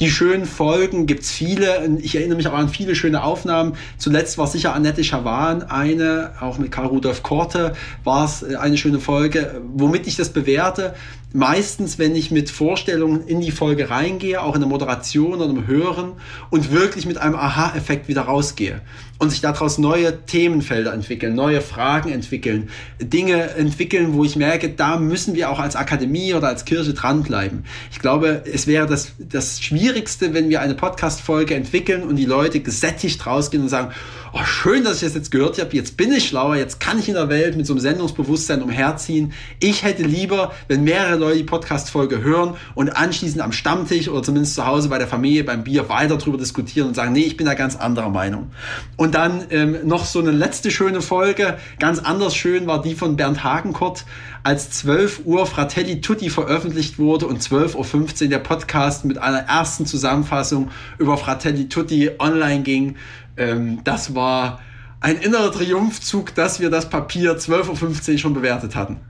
Die 0.00 0.10
schönen 0.10 0.46
Folgen 0.46 1.06
gibt's 1.06 1.30
viele. 1.30 1.98
Ich 2.00 2.14
erinnere 2.16 2.36
mich 2.36 2.48
auch 2.48 2.54
an 2.54 2.68
viele 2.68 2.94
schöne 2.94 3.22
Aufnahmen. 3.22 3.74
Zuletzt 3.98 4.38
war 4.38 4.46
sicher 4.46 4.74
Annette 4.74 5.04
Schawan 5.04 5.62
eine, 5.62 6.32
auch 6.40 6.58
mit 6.58 6.70
Karl 6.70 6.86
Rudolf 6.86 7.22
Korte 7.22 7.74
war 8.04 8.24
es 8.24 8.42
äh, 8.42 8.56
eine 8.56 8.76
schöne 8.76 9.00
Folge. 9.00 9.60
Womit 9.74 10.06
ich 10.06 10.16
das 10.16 10.30
bewerte, 10.30 10.94
meistens, 11.36 11.98
wenn 11.98 12.16
ich 12.16 12.30
mit 12.30 12.50
Vorstellungen 12.50 13.26
in 13.26 13.40
die 13.40 13.50
Folge 13.50 13.90
reingehe, 13.90 14.42
auch 14.42 14.54
in 14.54 14.60
der 14.60 14.68
Moderation 14.68 15.34
oder 15.34 15.50
im 15.50 15.66
Hören 15.66 16.12
und 16.50 16.72
wirklich 16.72 17.06
mit 17.06 17.18
einem 17.18 17.36
Aha-Effekt 17.36 18.08
wieder 18.08 18.22
rausgehe 18.22 18.80
und 19.18 19.30
sich 19.30 19.40
daraus 19.40 19.78
neue 19.78 20.24
Themenfelder 20.26 20.92
entwickeln, 20.92 21.34
neue 21.34 21.60
Fragen 21.60 22.10
entwickeln, 22.10 22.70
Dinge 23.00 23.50
entwickeln, 23.50 24.12
wo 24.12 24.24
ich 24.24 24.36
merke, 24.36 24.70
da 24.70 24.98
müssen 24.98 25.34
wir 25.34 25.50
auch 25.50 25.58
als 25.58 25.76
Akademie 25.76 26.34
oder 26.34 26.48
als 26.48 26.64
Kirche 26.64 26.94
dranbleiben. 26.94 27.64
Ich 27.90 27.98
glaube, 27.98 28.42
es 28.52 28.66
wäre 28.66 28.86
das, 28.86 29.12
das 29.18 29.60
Schwierigste, 29.62 30.34
wenn 30.34 30.48
wir 30.48 30.60
eine 30.60 30.74
Podcast-Folge 30.74 31.54
entwickeln 31.54 32.02
und 32.02 32.16
die 32.16 32.24
Leute 32.24 32.60
gesättigt 32.60 33.26
rausgehen 33.26 33.62
und 33.62 33.68
sagen, 33.68 33.92
oh, 34.32 34.44
schön, 34.44 34.84
dass 34.84 34.96
ich 34.96 35.08
das 35.08 35.14
jetzt 35.14 35.30
gehört 35.30 35.58
habe, 35.58 35.74
jetzt 35.74 35.96
bin 35.96 36.12
ich 36.12 36.28
schlauer, 36.28 36.56
jetzt 36.56 36.80
kann 36.80 36.98
ich 36.98 37.08
in 37.08 37.14
der 37.14 37.28
Welt 37.28 37.56
mit 37.56 37.66
so 37.66 37.72
einem 37.72 37.80
Sendungsbewusstsein 37.80 38.62
umherziehen. 38.62 39.32
Ich 39.60 39.82
hätte 39.82 40.02
lieber, 40.02 40.52
wenn 40.68 40.84
mehrere 40.84 41.16
Leute 41.16 41.38
die 41.38 41.44
Podcast-Folge 41.44 42.22
hören 42.22 42.54
und 42.74 42.90
anschließend 42.90 43.40
am 43.40 43.52
Stammtisch 43.52 44.08
oder 44.08 44.22
zumindest 44.22 44.54
zu 44.54 44.66
Hause 44.66 44.88
bei 44.88 44.98
der 44.98 45.06
Familie 45.06 45.44
beim 45.44 45.64
Bier 45.64 45.88
weiter 45.88 46.16
darüber 46.16 46.38
diskutieren 46.38 46.88
und 46.88 46.94
sagen, 46.94 47.12
nee, 47.12 47.20
ich 47.20 47.36
bin 47.36 47.46
da 47.46 47.54
ganz 47.54 47.76
anderer 47.76 48.10
Meinung. 48.10 48.50
Und 48.96 49.05
dann 49.14 49.44
ähm, 49.50 49.78
noch 49.84 50.04
so 50.04 50.18
eine 50.18 50.30
letzte 50.30 50.70
schöne 50.70 51.02
Folge, 51.02 51.58
ganz 51.78 51.98
anders 51.98 52.34
schön 52.34 52.66
war 52.66 52.82
die 52.82 52.94
von 52.94 53.16
Bernd 53.16 53.44
Hagenkort, 53.44 54.04
als 54.42 54.70
12 54.70 55.22
Uhr 55.24 55.46
Fratelli 55.46 56.00
Tutti 56.00 56.30
veröffentlicht 56.30 56.98
wurde 56.98 57.26
und 57.26 57.42
12.15 57.42 58.22
Uhr 58.22 58.28
der 58.28 58.38
Podcast 58.38 59.04
mit 59.04 59.18
einer 59.18 59.40
ersten 59.40 59.86
Zusammenfassung 59.86 60.70
über 60.98 61.16
Fratelli 61.16 61.68
Tutti 61.68 62.10
online 62.18 62.62
ging 62.62 62.96
ähm, 63.36 63.80
das 63.84 64.14
war 64.14 64.60
ein 65.00 65.18
innerer 65.18 65.52
Triumphzug, 65.52 66.34
dass 66.34 66.60
wir 66.60 66.70
das 66.70 66.88
Papier 66.88 67.38
12.15 67.38 68.12
Uhr 68.12 68.18
schon 68.18 68.34
bewertet 68.34 68.74
hatten. 68.74 69.00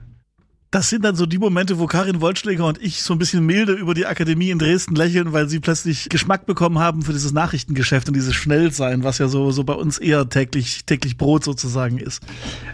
Das 0.69 0.89
sind 0.89 1.05
dann 1.05 1.15
so 1.15 1.25
die 1.25 1.37
Momente, 1.37 1.79
wo 1.79 1.85
Karin 1.85 2.19
Wollschläger 2.19 2.65
und 2.65 2.81
ich 2.81 3.01
so 3.01 3.13
ein 3.13 3.19
bisschen 3.19 3.45
milde 3.45 3.71
über 3.71 3.93
die 3.93 4.05
Akademie 4.05 4.49
in 4.49 4.59
Dresden 4.59 4.95
lächeln, 4.95 5.31
weil 5.31 5.47
sie 5.47 5.61
plötzlich 5.61 6.09
Geschmack 6.09 6.45
bekommen 6.45 6.79
haben 6.79 7.03
für 7.03 7.13
dieses 7.13 7.31
Nachrichtengeschäft 7.31 8.09
und 8.09 8.15
dieses 8.15 8.35
Schnellsein, 8.35 9.05
was 9.05 9.17
ja 9.17 9.29
so, 9.29 9.51
so 9.51 9.63
bei 9.63 9.73
uns 9.73 9.97
eher 9.97 10.27
täglich, 10.27 10.83
täglich 10.85 11.15
Brot 11.15 11.45
sozusagen 11.45 11.97
ist. 11.97 12.21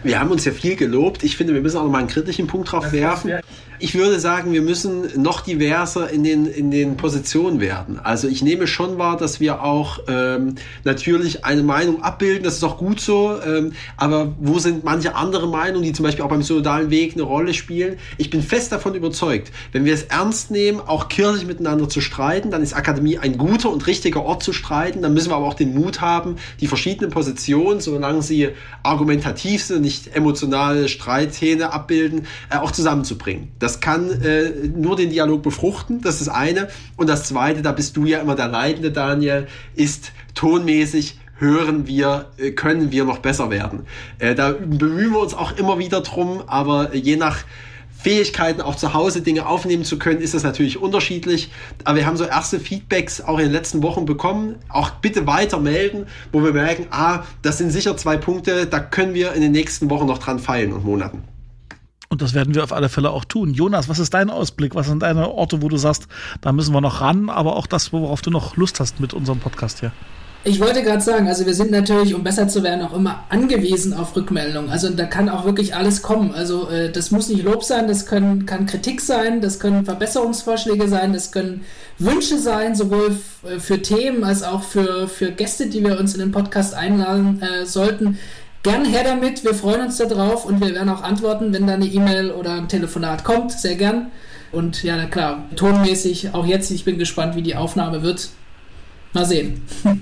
Wir 0.02 0.18
haben 0.18 0.32
uns 0.32 0.44
ja 0.44 0.50
viel 0.50 0.74
gelobt. 0.74 1.22
Ich 1.22 1.36
finde, 1.36 1.54
wir 1.54 1.60
müssen 1.60 1.76
auch 1.76 1.84
noch 1.84 1.92
mal 1.92 1.98
einen 1.98 2.08
kritischen 2.08 2.48
Punkt 2.48 2.72
drauf 2.72 2.90
werfen. 2.92 3.34
Ich 3.84 3.94
würde 3.94 4.18
sagen, 4.18 4.54
wir 4.54 4.62
müssen 4.62 5.22
noch 5.22 5.42
diverser 5.42 6.08
in 6.08 6.24
den, 6.24 6.46
in 6.46 6.70
den 6.70 6.96
Positionen 6.96 7.60
werden. 7.60 8.00
Also 8.02 8.28
ich 8.28 8.42
nehme 8.42 8.66
schon 8.66 8.96
wahr, 8.96 9.18
dass 9.18 9.40
wir 9.40 9.62
auch 9.62 9.98
ähm, 10.08 10.54
natürlich 10.84 11.44
eine 11.44 11.62
Meinung 11.62 12.02
abbilden. 12.02 12.44
Das 12.44 12.54
ist 12.54 12.64
auch 12.64 12.78
gut 12.78 12.98
so. 12.98 13.38
Ähm, 13.46 13.74
aber 13.98 14.32
wo 14.40 14.58
sind 14.58 14.84
manche 14.84 15.14
andere 15.14 15.46
Meinungen, 15.48 15.82
die 15.82 15.92
zum 15.92 16.04
Beispiel 16.04 16.24
auch 16.24 16.30
beim 16.30 16.42
synodalen 16.42 16.88
Weg 16.88 17.12
eine 17.12 17.24
Rolle 17.24 17.52
spielen? 17.52 17.98
Ich 18.16 18.30
bin 18.30 18.40
fest 18.40 18.72
davon 18.72 18.94
überzeugt, 18.94 19.52
wenn 19.72 19.84
wir 19.84 19.92
es 19.92 20.04
ernst 20.04 20.50
nehmen, 20.50 20.80
auch 20.80 21.10
kirchlich 21.10 21.46
miteinander 21.46 21.86
zu 21.86 22.00
streiten, 22.00 22.50
dann 22.50 22.62
ist 22.62 22.72
Akademie 22.72 23.18
ein 23.18 23.36
guter 23.36 23.70
und 23.70 23.86
richtiger 23.86 24.22
Ort 24.22 24.42
zu 24.42 24.54
streiten. 24.54 25.02
Dann 25.02 25.12
müssen 25.12 25.28
wir 25.28 25.36
aber 25.36 25.46
auch 25.46 25.52
den 25.52 25.74
Mut 25.74 26.00
haben, 26.00 26.36
die 26.62 26.68
verschiedenen 26.68 27.10
Positionen, 27.10 27.80
solange 27.80 28.22
sie 28.22 28.48
argumentativ 28.82 29.62
sind, 29.62 29.82
nicht 29.82 30.16
emotionale 30.16 30.88
Streithähne 30.88 31.74
abbilden, 31.74 32.26
äh, 32.48 32.56
auch 32.56 32.70
zusammenzubringen. 32.70 33.48
Das 33.58 33.73
kann 33.80 34.10
äh, 34.22 34.50
nur 34.74 34.96
den 34.96 35.10
Dialog 35.10 35.42
befruchten, 35.42 36.00
das 36.00 36.20
ist 36.20 36.28
das 36.28 36.34
eine. 36.34 36.68
Und 36.96 37.08
das 37.08 37.24
zweite, 37.24 37.62
da 37.62 37.72
bist 37.72 37.96
du 37.96 38.04
ja 38.06 38.20
immer 38.20 38.34
der 38.34 38.48
Leitende, 38.48 38.92
Daniel, 38.92 39.46
ist 39.74 40.12
tonmäßig 40.34 41.18
hören 41.38 41.86
wir, 41.86 42.26
äh, 42.38 42.52
können 42.52 42.92
wir 42.92 43.04
noch 43.04 43.18
besser 43.18 43.50
werden. 43.50 43.86
Äh, 44.18 44.34
da 44.34 44.52
bemühen 44.52 45.12
wir 45.12 45.20
uns 45.20 45.34
auch 45.34 45.56
immer 45.56 45.78
wieder 45.78 46.00
drum, 46.00 46.42
aber 46.46 46.94
je 46.94 47.16
nach 47.16 47.44
Fähigkeiten, 48.04 48.60
auch 48.60 48.76
zu 48.76 48.92
Hause 48.92 49.22
Dinge 49.22 49.46
aufnehmen 49.46 49.82
zu 49.82 49.98
können, 49.98 50.20
ist 50.20 50.34
das 50.34 50.42
natürlich 50.42 50.78
unterschiedlich. 50.78 51.50
Aber 51.84 51.96
wir 51.96 52.06
haben 52.06 52.18
so 52.18 52.24
erste 52.24 52.60
Feedbacks 52.60 53.22
auch 53.22 53.38
in 53.38 53.46
den 53.46 53.52
letzten 53.52 53.82
Wochen 53.82 54.04
bekommen. 54.04 54.56
Auch 54.68 54.90
bitte 54.90 55.26
weiter 55.26 55.58
melden, 55.58 56.06
wo 56.30 56.44
wir 56.44 56.52
merken, 56.52 56.86
ah, 56.90 57.24
das 57.40 57.58
sind 57.58 57.70
sicher 57.70 57.96
zwei 57.96 58.18
Punkte, 58.18 58.66
da 58.66 58.78
können 58.78 59.14
wir 59.14 59.32
in 59.32 59.40
den 59.40 59.52
nächsten 59.52 59.88
Wochen 59.88 60.06
noch 60.06 60.18
dran 60.18 60.38
feilen 60.38 60.74
und 60.74 60.84
Monaten. 60.84 61.22
Und 62.14 62.22
das 62.22 62.32
werden 62.32 62.54
wir 62.54 62.62
auf 62.62 62.72
alle 62.72 62.88
Fälle 62.88 63.10
auch 63.10 63.24
tun. 63.24 63.54
Jonas, 63.54 63.88
was 63.88 63.98
ist 63.98 64.14
dein 64.14 64.30
Ausblick? 64.30 64.76
Was 64.76 64.86
sind 64.86 65.02
deine 65.02 65.32
Orte, 65.32 65.62
wo 65.62 65.68
du 65.68 65.76
sagst, 65.76 66.06
da 66.42 66.52
müssen 66.52 66.72
wir 66.72 66.80
noch 66.80 67.00
ran, 67.00 67.28
aber 67.28 67.56
auch 67.56 67.66
das, 67.66 67.92
worauf 67.92 68.22
du 68.22 68.30
noch 68.30 68.56
Lust 68.56 68.78
hast 68.78 69.00
mit 69.00 69.12
unserem 69.12 69.40
Podcast 69.40 69.80
hier? 69.80 69.90
Ich 70.44 70.60
wollte 70.60 70.84
gerade 70.84 71.00
sagen, 71.00 71.26
also 71.26 71.44
wir 71.44 71.54
sind 71.54 71.72
natürlich, 71.72 72.14
um 72.14 72.22
besser 72.22 72.46
zu 72.46 72.62
werden, 72.62 72.82
auch 72.82 72.94
immer 72.94 73.24
angewiesen 73.30 73.94
auf 73.94 74.14
Rückmeldungen. 74.14 74.70
Also 74.70 74.90
da 74.90 75.06
kann 75.06 75.28
auch 75.28 75.44
wirklich 75.44 75.74
alles 75.74 76.02
kommen. 76.02 76.32
Also 76.32 76.68
äh, 76.68 76.92
das 76.92 77.10
muss 77.10 77.28
nicht 77.28 77.42
Lob 77.42 77.64
sein, 77.64 77.88
das 77.88 78.06
können, 78.06 78.46
kann 78.46 78.66
Kritik 78.66 79.00
sein, 79.00 79.40
das 79.40 79.58
können 79.58 79.84
Verbesserungsvorschläge 79.84 80.86
sein, 80.86 81.12
das 81.12 81.32
können 81.32 81.62
Wünsche 81.98 82.38
sein, 82.38 82.76
sowohl 82.76 83.16
äh, 83.42 83.58
für 83.58 83.82
Themen 83.82 84.22
als 84.22 84.44
auch 84.44 84.62
für, 84.62 85.08
für 85.08 85.32
Gäste, 85.32 85.66
die 85.66 85.82
wir 85.82 85.98
uns 85.98 86.14
in 86.14 86.20
den 86.20 86.30
Podcast 86.30 86.74
einladen 86.74 87.42
äh, 87.42 87.66
sollten. 87.66 88.18
Gern 88.64 88.86
her 88.86 89.04
damit, 89.04 89.44
wir 89.44 89.52
freuen 89.52 89.82
uns 89.82 89.98
darauf 89.98 90.46
und 90.46 90.58
wir 90.58 90.74
werden 90.74 90.88
auch 90.88 91.02
antworten, 91.02 91.52
wenn 91.52 91.66
da 91.66 91.74
eine 91.74 91.84
E-Mail 91.84 92.30
oder 92.30 92.54
ein 92.54 92.66
Telefonat 92.66 93.22
kommt, 93.22 93.52
sehr 93.52 93.74
gern. 93.74 94.10
Und 94.52 94.82
ja, 94.82 94.96
na 94.96 95.04
klar, 95.04 95.44
tonmäßig, 95.54 96.32
auch 96.32 96.46
jetzt, 96.46 96.70
ich 96.70 96.82
bin 96.82 96.96
gespannt, 96.96 97.36
wie 97.36 97.42
die 97.42 97.56
Aufnahme 97.56 98.02
wird. 98.02 98.30
Mal 99.12 99.26
sehen. 99.26 99.60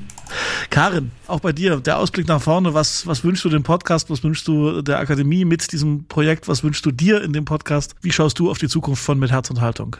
Karin, 0.70 1.10
auch 1.26 1.40
bei 1.40 1.52
dir, 1.52 1.80
der 1.80 1.98
Ausblick 1.98 2.28
nach 2.28 2.40
vorne, 2.40 2.72
was, 2.72 3.04
was 3.04 3.24
wünschst 3.24 3.44
du 3.44 3.48
dem 3.48 3.64
Podcast, 3.64 4.10
was 4.10 4.22
wünschst 4.22 4.46
du 4.46 4.80
der 4.80 5.00
Akademie 5.00 5.44
mit 5.44 5.72
diesem 5.72 6.04
Projekt, 6.04 6.46
was 6.46 6.62
wünschst 6.62 6.86
du 6.86 6.92
dir 6.92 7.20
in 7.20 7.32
dem 7.32 7.44
Podcast? 7.44 7.96
Wie 8.00 8.12
schaust 8.12 8.38
du 8.38 8.48
auf 8.48 8.58
die 8.58 8.68
Zukunft 8.68 9.02
von 9.02 9.18
Mit 9.18 9.32
Herz 9.32 9.50
und 9.50 9.60
Haltung? 9.60 9.96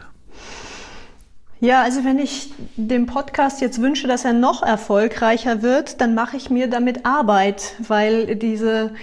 Ja, 1.62 1.82
also 1.82 2.02
wenn 2.02 2.18
ich 2.18 2.52
dem 2.76 3.06
Podcast 3.06 3.60
jetzt 3.60 3.80
wünsche, 3.80 4.08
dass 4.08 4.24
er 4.24 4.32
noch 4.32 4.64
erfolgreicher 4.64 5.62
wird, 5.62 6.00
dann 6.00 6.12
mache 6.12 6.36
ich 6.36 6.50
mir 6.50 6.68
damit 6.68 7.06
Arbeit, 7.06 7.76
weil 7.78 8.34
diese 8.34 8.94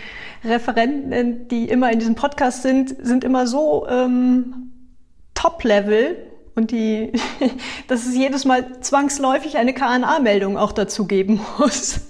Referenten, 0.44 1.48
die 1.48 1.70
immer 1.70 1.90
in 1.90 2.00
diesem 2.00 2.16
Podcast 2.16 2.62
sind, 2.62 2.94
sind 3.02 3.24
immer 3.24 3.48
so 3.48 3.88
ähm, 3.88 4.74
Top-Level 5.36 6.18
und 6.54 6.72
die, 6.72 7.14
dass 7.88 8.06
es 8.06 8.14
jedes 8.14 8.44
Mal 8.44 8.82
zwangsläufig 8.82 9.56
eine 9.56 9.74
KNA-Meldung 9.74 10.58
auch 10.58 10.74
dazu 10.74 11.08
geben 11.08 11.40
muss. 11.60 12.02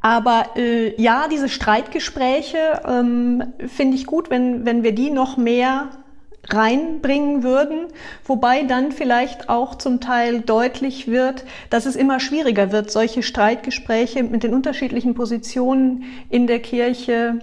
Aber 0.00 0.56
äh, 0.56 1.00
ja, 1.00 1.28
diese 1.28 1.48
Streitgespräche 1.48 2.82
ähm, 2.88 3.52
finde 3.68 3.96
ich 3.96 4.04
gut, 4.04 4.30
wenn, 4.30 4.66
wenn 4.66 4.82
wir 4.82 4.96
die 4.96 5.12
noch 5.12 5.36
mehr 5.36 5.90
reinbringen 6.50 7.42
würden, 7.42 7.86
wobei 8.24 8.64
dann 8.64 8.92
vielleicht 8.92 9.48
auch 9.48 9.76
zum 9.76 10.00
Teil 10.00 10.40
deutlich 10.40 11.06
wird, 11.06 11.44
dass 11.70 11.86
es 11.86 11.96
immer 11.96 12.20
schwieriger 12.20 12.72
wird, 12.72 12.90
solche 12.90 13.22
Streitgespräche 13.22 14.22
mit 14.22 14.42
den 14.42 14.52
unterschiedlichen 14.52 15.14
Positionen 15.14 16.04
in 16.30 16.46
der 16.46 16.58
Kirche 16.58 17.38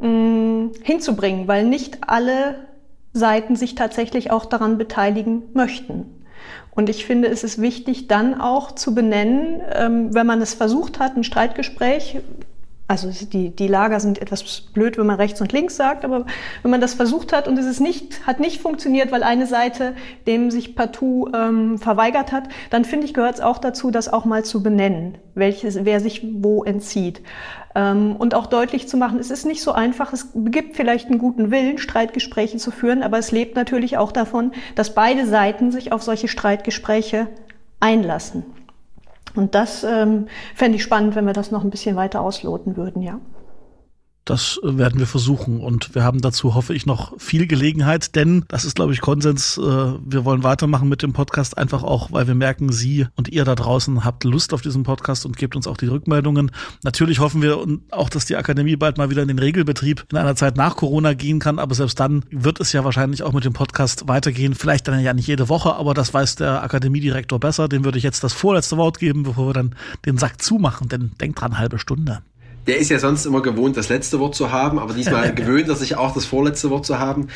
mh, 0.00 0.08
mm, 0.08 0.72
hinzubringen, 0.82 1.46
weil 1.46 1.64
nicht 1.64 1.98
alle 2.06 2.66
Seiten 3.12 3.56
sich 3.56 3.74
tatsächlich 3.74 4.30
auch 4.30 4.46
daran 4.46 4.78
beteiligen 4.78 5.42
möchten. 5.52 6.22
Und 6.74 6.88
ich 6.88 7.04
finde, 7.04 7.28
es 7.28 7.44
ist 7.44 7.60
wichtig, 7.60 8.08
dann 8.08 8.40
auch 8.40 8.72
zu 8.72 8.94
benennen, 8.94 9.60
ähm, 9.74 10.14
wenn 10.14 10.26
man 10.26 10.40
es 10.40 10.54
versucht 10.54 10.98
hat, 10.98 11.16
ein 11.16 11.24
Streitgespräch 11.24 12.20
also 12.92 13.10
die, 13.10 13.56
die 13.56 13.68
Lager 13.68 14.00
sind 14.00 14.20
etwas 14.20 14.60
blöd, 14.60 14.98
wenn 14.98 15.06
man 15.06 15.16
rechts 15.16 15.40
und 15.40 15.50
links 15.50 15.76
sagt, 15.76 16.04
aber 16.04 16.26
wenn 16.60 16.70
man 16.70 16.82
das 16.82 16.92
versucht 16.92 17.32
hat 17.32 17.48
und 17.48 17.58
es 17.58 17.64
ist 17.64 17.80
nicht, 17.80 18.26
hat 18.26 18.38
nicht 18.38 18.60
funktioniert, 18.60 19.10
weil 19.12 19.22
eine 19.22 19.46
Seite 19.46 19.94
dem 20.26 20.50
sich 20.50 20.76
partout 20.76 21.30
ähm, 21.34 21.78
verweigert 21.78 22.32
hat, 22.32 22.50
dann 22.68 22.84
finde 22.84 23.06
ich, 23.06 23.14
gehört 23.14 23.36
es 23.36 23.40
auch 23.40 23.56
dazu, 23.56 23.90
das 23.90 24.12
auch 24.12 24.26
mal 24.26 24.44
zu 24.44 24.62
benennen, 24.62 25.16
welches, 25.34 25.86
wer 25.86 26.00
sich 26.00 26.22
wo 26.34 26.64
entzieht. 26.64 27.22
Ähm, 27.74 28.14
und 28.16 28.34
auch 28.34 28.46
deutlich 28.46 28.88
zu 28.88 28.98
machen, 28.98 29.18
es 29.18 29.30
ist 29.30 29.46
nicht 29.46 29.62
so 29.62 29.72
einfach, 29.72 30.12
es 30.12 30.28
gibt 30.34 30.76
vielleicht 30.76 31.08
einen 31.08 31.18
guten 31.18 31.50
Willen, 31.50 31.78
Streitgespräche 31.78 32.58
zu 32.58 32.70
führen, 32.70 33.02
aber 33.02 33.16
es 33.16 33.32
lebt 33.32 33.56
natürlich 33.56 33.96
auch 33.96 34.12
davon, 34.12 34.52
dass 34.74 34.94
beide 34.94 35.26
Seiten 35.26 35.72
sich 35.72 35.92
auf 35.92 36.02
solche 36.02 36.28
Streitgespräche 36.28 37.28
einlassen. 37.80 38.44
Und 39.34 39.54
das 39.54 39.84
ähm, 39.84 40.26
fände 40.54 40.76
ich 40.76 40.82
spannend, 40.82 41.14
wenn 41.14 41.26
wir 41.26 41.32
das 41.32 41.50
noch 41.50 41.64
ein 41.64 41.70
bisschen 41.70 41.96
weiter 41.96 42.20
ausloten 42.20 42.76
würden, 42.76 43.02
ja. 43.02 43.20
Das 44.24 44.60
werden 44.62 45.00
wir 45.00 45.08
versuchen 45.08 45.60
und 45.60 45.96
wir 45.96 46.04
haben 46.04 46.20
dazu, 46.20 46.54
hoffe 46.54 46.74
ich, 46.74 46.86
noch 46.86 47.18
viel 47.18 47.48
Gelegenheit, 47.48 48.14
denn 48.14 48.44
das 48.46 48.64
ist, 48.64 48.76
glaube 48.76 48.92
ich, 48.92 49.00
Konsens. 49.00 49.58
Äh, 49.58 49.62
wir 49.62 50.24
wollen 50.24 50.44
weitermachen 50.44 50.88
mit 50.88 51.02
dem 51.02 51.12
Podcast, 51.12 51.58
einfach 51.58 51.82
auch, 51.82 52.12
weil 52.12 52.28
wir 52.28 52.36
merken, 52.36 52.70
Sie 52.70 53.06
und 53.16 53.28
ihr 53.28 53.44
da 53.44 53.56
draußen 53.56 54.04
habt 54.04 54.22
Lust 54.22 54.54
auf 54.54 54.62
diesen 54.62 54.84
Podcast 54.84 55.26
und 55.26 55.36
gebt 55.36 55.56
uns 55.56 55.66
auch 55.66 55.76
die 55.76 55.88
Rückmeldungen. 55.88 56.52
Natürlich 56.84 57.18
hoffen 57.18 57.42
wir 57.42 57.66
auch, 57.90 58.08
dass 58.08 58.24
die 58.24 58.36
Akademie 58.36 58.76
bald 58.76 58.96
mal 58.96 59.10
wieder 59.10 59.22
in 59.22 59.28
den 59.28 59.40
Regelbetrieb 59.40 60.06
in 60.12 60.16
einer 60.16 60.36
Zeit 60.36 60.56
nach 60.56 60.76
Corona 60.76 61.14
gehen 61.14 61.40
kann, 61.40 61.58
aber 61.58 61.74
selbst 61.74 61.98
dann 61.98 62.24
wird 62.30 62.60
es 62.60 62.72
ja 62.72 62.84
wahrscheinlich 62.84 63.24
auch 63.24 63.32
mit 63.32 63.44
dem 63.44 63.54
Podcast 63.54 64.06
weitergehen. 64.06 64.54
Vielleicht 64.54 64.86
dann 64.86 65.00
ja 65.00 65.14
nicht 65.14 65.26
jede 65.26 65.48
Woche, 65.48 65.74
aber 65.74 65.94
das 65.94 66.14
weiß 66.14 66.36
der 66.36 66.62
Akademiedirektor 66.62 67.40
besser. 67.40 67.68
Dem 67.68 67.84
würde 67.84 67.98
ich 67.98 68.04
jetzt 68.04 68.22
das 68.22 68.32
vorletzte 68.32 68.76
Wort 68.76 69.00
geben, 69.00 69.24
bevor 69.24 69.48
wir 69.48 69.52
dann 69.52 69.74
den 70.06 70.16
Sack 70.16 70.40
zumachen, 70.40 70.88
denn 70.88 71.10
denkt 71.20 71.40
dran, 71.40 71.58
halbe 71.58 71.80
Stunde 71.80 72.22
der 72.66 72.78
ist 72.78 72.90
ja 72.90 72.98
sonst 72.98 73.26
immer 73.26 73.42
gewohnt, 73.42 73.76
das 73.76 73.88
letzte 73.88 74.20
Wort 74.20 74.34
zu 74.34 74.52
haben, 74.52 74.78
aber 74.78 74.94
diesmal 74.94 75.34
gewöhnt 75.34 75.68
er 75.68 75.76
sich 75.76 75.96
auch, 75.96 76.14
das 76.14 76.24
vorletzte 76.24 76.70
Wort 76.70 76.86
zu 76.86 76.98
haben 76.98 77.28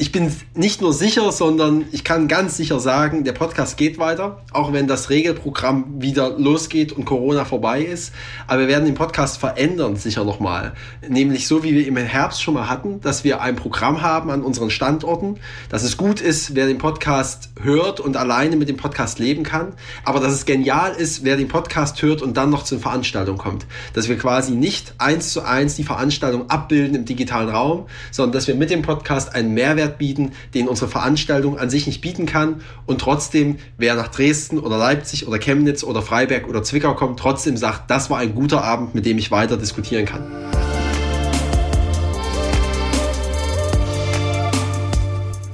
ich 0.00 0.12
bin 0.12 0.34
nicht 0.54 0.80
nur 0.80 0.94
sicher, 0.94 1.30
sondern 1.30 1.84
ich 1.92 2.04
kann 2.04 2.26
ganz 2.26 2.56
sicher 2.56 2.80
sagen, 2.80 3.22
der 3.22 3.32
Podcast 3.32 3.76
geht 3.76 3.98
weiter, 3.98 4.40
auch 4.50 4.72
wenn 4.72 4.86
das 4.86 5.10
Regelprogramm 5.10 6.00
wieder 6.00 6.38
losgeht 6.38 6.92
und 6.92 7.04
Corona 7.04 7.44
vorbei 7.44 7.82
ist. 7.82 8.14
Aber 8.46 8.62
wir 8.62 8.68
werden 8.68 8.86
den 8.86 8.94
Podcast 8.94 9.36
verändern, 9.36 9.96
sicher 9.96 10.24
nochmal. 10.24 10.72
Nämlich 11.06 11.46
so, 11.46 11.62
wie 11.64 11.74
wir 11.74 11.86
im 11.86 11.98
Herbst 11.98 12.42
schon 12.42 12.54
mal 12.54 12.70
hatten, 12.70 13.02
dass 13.02 13.24
wir 13.24 13.42
ein 13.42 13.56
Programm 13.56 14.00
haben 14.00 14.30
an 14.30 14.42
unseren 14.42 14.70
Standorten, 14.70 15.38
dass 15.68 15.82
es 15.82 15.98
gut 15.98 16.22
ist, 16.22 16.54
wer 16.54 16.66
den 16.66 16.78
Podcast 16.78 17.50
hört 17.60 18.00
und 18.00 18.16
alleine 18.16 18.56
mit 18.56 18.70
dem 18.70 18.78
Podcast 18.78 19.18
leben 19.18 19.42
kann. 19.42 19.74
Aber 20.06 20.18
dass 20.20 20.32
es 20.32 20.46
genial 20.46 20.92
ist, 20.92 21.24
wer 21.24 21.36
den 21.36 21.48
Podcast 21.48 22.00
hört 22.00 22.22
und 22.22 22.38
dann 22.38 22.48
noch 22.48 22.64
zur 22.64 22.78
Veranstaltung 22.78 23.36
kommt. 23.36 23.66
Dass 23.92 24.08
wir 24.08 24.16
quasi 24.16 24.52
nicht 24.52 24.94
eins 24.96 25.34
zu 25.34 25.42
eins 25.42 25.74
die 25.74 25.84
Veranstaltung 25.84 26.48
abbilden 26.48 26.94
im 26.94 27.04
digitalen 27.04 27.50
Raum, 27.50 27.86
sondern 28.10 28.32
dass 28.32 28.46
wir 28.46 28.54
mit 28.54 28.70
dem 28.70 28.80
Podcast 28.80 29.34
einen 29.34 29.52
Mehrwert 29.52 29.89
Mehrwert 29.90 29.98
bieten, 29.98 30.32
den 30.54 30.68
unsere 30.68 30.90
Veranstaltung 30.90 31.58
an 31.58 31.70
sich 31.70 31.86
nicht 31.86 32.00
bieten 32.00 32.26
kann. 32.26 32.62
Und 32.86 33.00
trotzdem, 33.00 33.58
wer 33.76 33.94
nach 33.94 34.08
Dresden 34.08 34.58
oder 34.58 34.78
Leipzig 34.78 35.26
oder 35.26 35.38
Chemnitz 35.38 35.84
oder 35.84 36.02
Freiberg 36.02 36.48
oder 36.48 36.62
Zwickau 36.62 36.94
kommt, 36.94 37.18
trotzdem 37.18 37.56
sagt, 37.56 37.90
das 37.90 38.10
war 38.10 38.18
ein 38.18 38.34
guter 38.34 38.62
Abend, 38.62 38.94
mit 38.94 39.06
dem 39.06 39.18
ich 39.18 39.30
weiter 39.30 39.56
diskutieren 39.56 40.06
kann. 40.06 40.59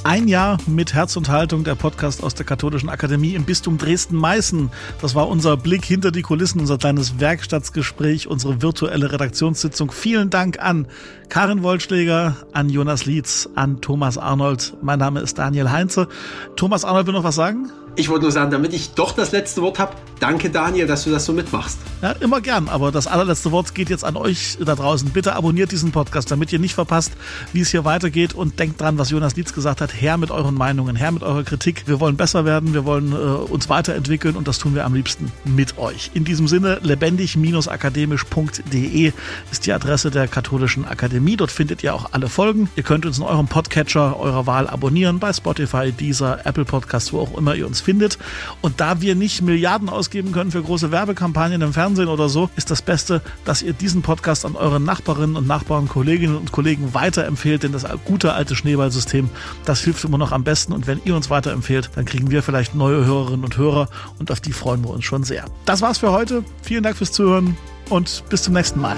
Ein 0.06 0.28
Jahr 0.28 0.58
mit 0.68 0.94
Herz 0.94 1.16
und 1.16 1.30
Haltung, 1.30 1.64
der 1.64 1.74
Podcast 1.74 2.22
aus 2.22 2.32
der 2.32 2.46
Katholischen 2.46 2.88
Akademie 2.88 3.34
im 3.34 3.42
Bistum 3.42 3.76
Dresden-Meißen. 3.76 4.70
Das 5.02 5.16
war 5.16 5.26
unser 5.26 5.56
Blick 5.56 5.84
hinter 5.84 6.12
die 6.12 6.22
Kulissen, 6.22 6.60
unser 6.60 6.78
kleines 6.78 7.18
Werkstattsgespräch, 7.18 8.28
unsere 8.28 8.62
virtuelle 8.62 9.10
Redaktionssitzung. 9.10 9.90
Vielen 9.90 10.30
Dank 10.30 10.60
an 10.60 10.86
Karin 11.28 11.64
Wollschläger, 11.64 12.36
an 12.52 12.68
Jonas 12.68 13.04
Lietz, 13.04 13.48
an 13.56 13.80
Thomas 13.80 14.16
Arnold. 14.16 14.74
Mein 14.80 15.00
Name 15.00 15.18
ist 15.18 15.38
Daniel 15.38 15.72
Heinze. 15.72 16.06
Thomas 16.54 16.84
Arnold 16.84 17.08
will 17.08 17.14
noch 17.14 17.24
was 17.24 17.34
sagen? 17.34 17.68
Ich 17.98 18.10
wollte 18.10 18.24
nur 18.24 18.32
sagen, 18.32 18.50
damit 18.50 18.74
ich 18.74 18.90
doch 18.90 19.12
das 19.12 19.32
letzte 19.32 19.62
Wort 19.62 19.78
habe, 19.78 19.96
danke 20.20 20.50
Daniel, 20.50 20.86
dass 20.86 21.04
du 21.04 21.10
das 21.10 21.24
so 21.24 21.32
mitmachst. 21.32 21.78
Ja, 22.02 22.12
immer 22.12 22.42
gern, 22.42 22.68
aber 22.68 22.92
das 22.92 23.06
allerletzte 23.06 23.52
Wort 23.52 23.74
geht 23.74 23.88
jetzt 23.88 24.04
an 24.04 24.16
euch 24.16 24.58
da 24.62 24.74
draußen. 24.74 25.08
Bitte 25.10 25.34
abonniert 25.34 25.72
diesen 25.72 25.92
Podcast, 25.92 26.30
damit 26.30 26.52
ihr 26.52 26.58
nicht 26.58 26.74
verpasst, 26.74 27.12
wie 27.54 27.62
es 27.62 27.70
hier 27.70 27.86
weitergeht 27.86 28.34
und 28.34 28.58
denkt 28.58 28.82
dran, 28.82 28.98
was 28.98 29.08
Jonas 29.08 29.34
Lietz 29.34 29.54
gesagt 29.54 29.80
hat. 29.80 29.98
Her 29.98 30.18
mit 30.18 30.30
euren 30.30 30.54
Meinungen, 30.54 30.94
her 30.94 31.10
mit 31.10 31.22
eurer 31.22 31.42
Kritik. 31.42 31.84
Wir 31.86 31.98
wollen 31.98 32.18
besser 32.18 32.44
werden, 32.44 32.74
wir 32.74 32.84
wollen 32.84 33.12
äh, 33.12 33.14
uns 33.14 33.70
weiterentwickeln 33.70 34.36
und 34.36 34.46
das 34.46 34.58
tun 34.58 34.74
wir 34.74 34.84
am 34.84 34.92
liebsten 34.92 35.32
mit 35.44 35.78
euch. 35.78 36.10
In 36.12 36.24
diesem 36.24 36.48
Sinne, 36.48 36.80
lebendig-akademisch.de 36.82 39.12
ist 39.50 39.64
die 39.64 39.72
Adresse 39.72 40.10
der 40.10 40.28
Katholischen 40.28 40.84
Akademie. 40.84 41.38
Dort 41.38 41.50
findet 41.50 41.82
ihr 41.82 41.94
auch 41.94 42.12
alle 42.12 42.28
Folgen. 42.28 42.68
Ihr 42.76 42.82
könnt 42.82 43.06
uns 43.06 43.16
in 43.16 43.24
eurem 43.24 43.48
Podcatcher 43.48 44.20
eurer 44.20 44.46
Wahl 44.46 44.68
abonnieren, 44.68 45.18
bei 45.18 45.32
Spotify, 45.32 45.92
Deezer, 45.92 46.44
Apple 46.44 46.66
Podcasts, 46.66 47.14
wo 47.14 47.20
auch 47.20 47.38
immer 47.38 47.54
ihr 47.54 47.66
uns 47.66 47.85
findet. 47.86 48.18
Und 48.60 48.80
da 48.80 49.00
wir 49.00 49.14
nicht 49.14 49.42
Milliarden 49.42 49.88
ausgeben 49.88 50.32
können 50.32 50.50
für 50.50 50.62
große 50.62 50.90
Werbekampagnen 50.90 51.62
im 51.62 51.72
Fernsehen 51.72 52.08
oder 52.08 52.28
so, 52.28 52.50
ist 52.56 52.70
das 52.70 52.82
Beste, 52.82 53.22
dass 53.44 53.62
ihr 53.62 53.72
diesen 53.72 54.02
Podcast 54.02 54.44
an 54.44 54.56
eure 54.56 54.80
Nachbarinnen 54.80 55.36
und 55.36 55.46
Nachbarn, 55.46 55.88
Kolleginnen 55.88 56.36
und 56.36 56.50
Kollegen 56.50 56.92
weiterempfehlt, 56.92 57.62
denn 57.62 57.72
das 57.72 57.86
gute 58.04 58.32
alte 58.32 58.56
Schneeballsystem, 58.56 59.30
das 59.64 59.80
hilft 59.80 60.04
immer 60.04 60.18
noch 60.18 60.32
am 60.32 60.42
besten. 60.42 60.72
Und 60.72 60.86
wenn 60.86 61.00
ihr 61.04 61.14
uns 61.14 61.30
weiterempfehlt, 61.30 61.90
dann 61.94 62.04
kriegen 62.04 62.30
wir 62.30 62.42
vielleicht 62.42 62.74
neue 62.74 63.04
Hörerinnen 63.06 63.44
und 63.44 63.56
Hörer 63.56 63.88
und 64.18 64.30
auf 64.30 64.40
die 64.40 64.52
freuen 64.52 64.82
wir 64.82 64.90
uns 64.90 65.04
schon 65.04 65.22
sehr. 65.22 65.44
Das 65.64 65.80
war's 65.80 65.98
für 65.98 66.10
heute. 66.10 66.42
Vielen 66.62 66.82
Dank 66.82 66.96
fürs 66.96 67.12
Zuhören 67.12 67.56
und 67.88 68.24
bis 68.28 68.42
zum 68.42 68.54
nächsten 68.54 68.80
Mal. 68.80 68.96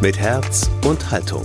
Mit 0.00 0.16
Herz 0.16 0.70
und 0.84 1.10
Haltung 1.10 1.44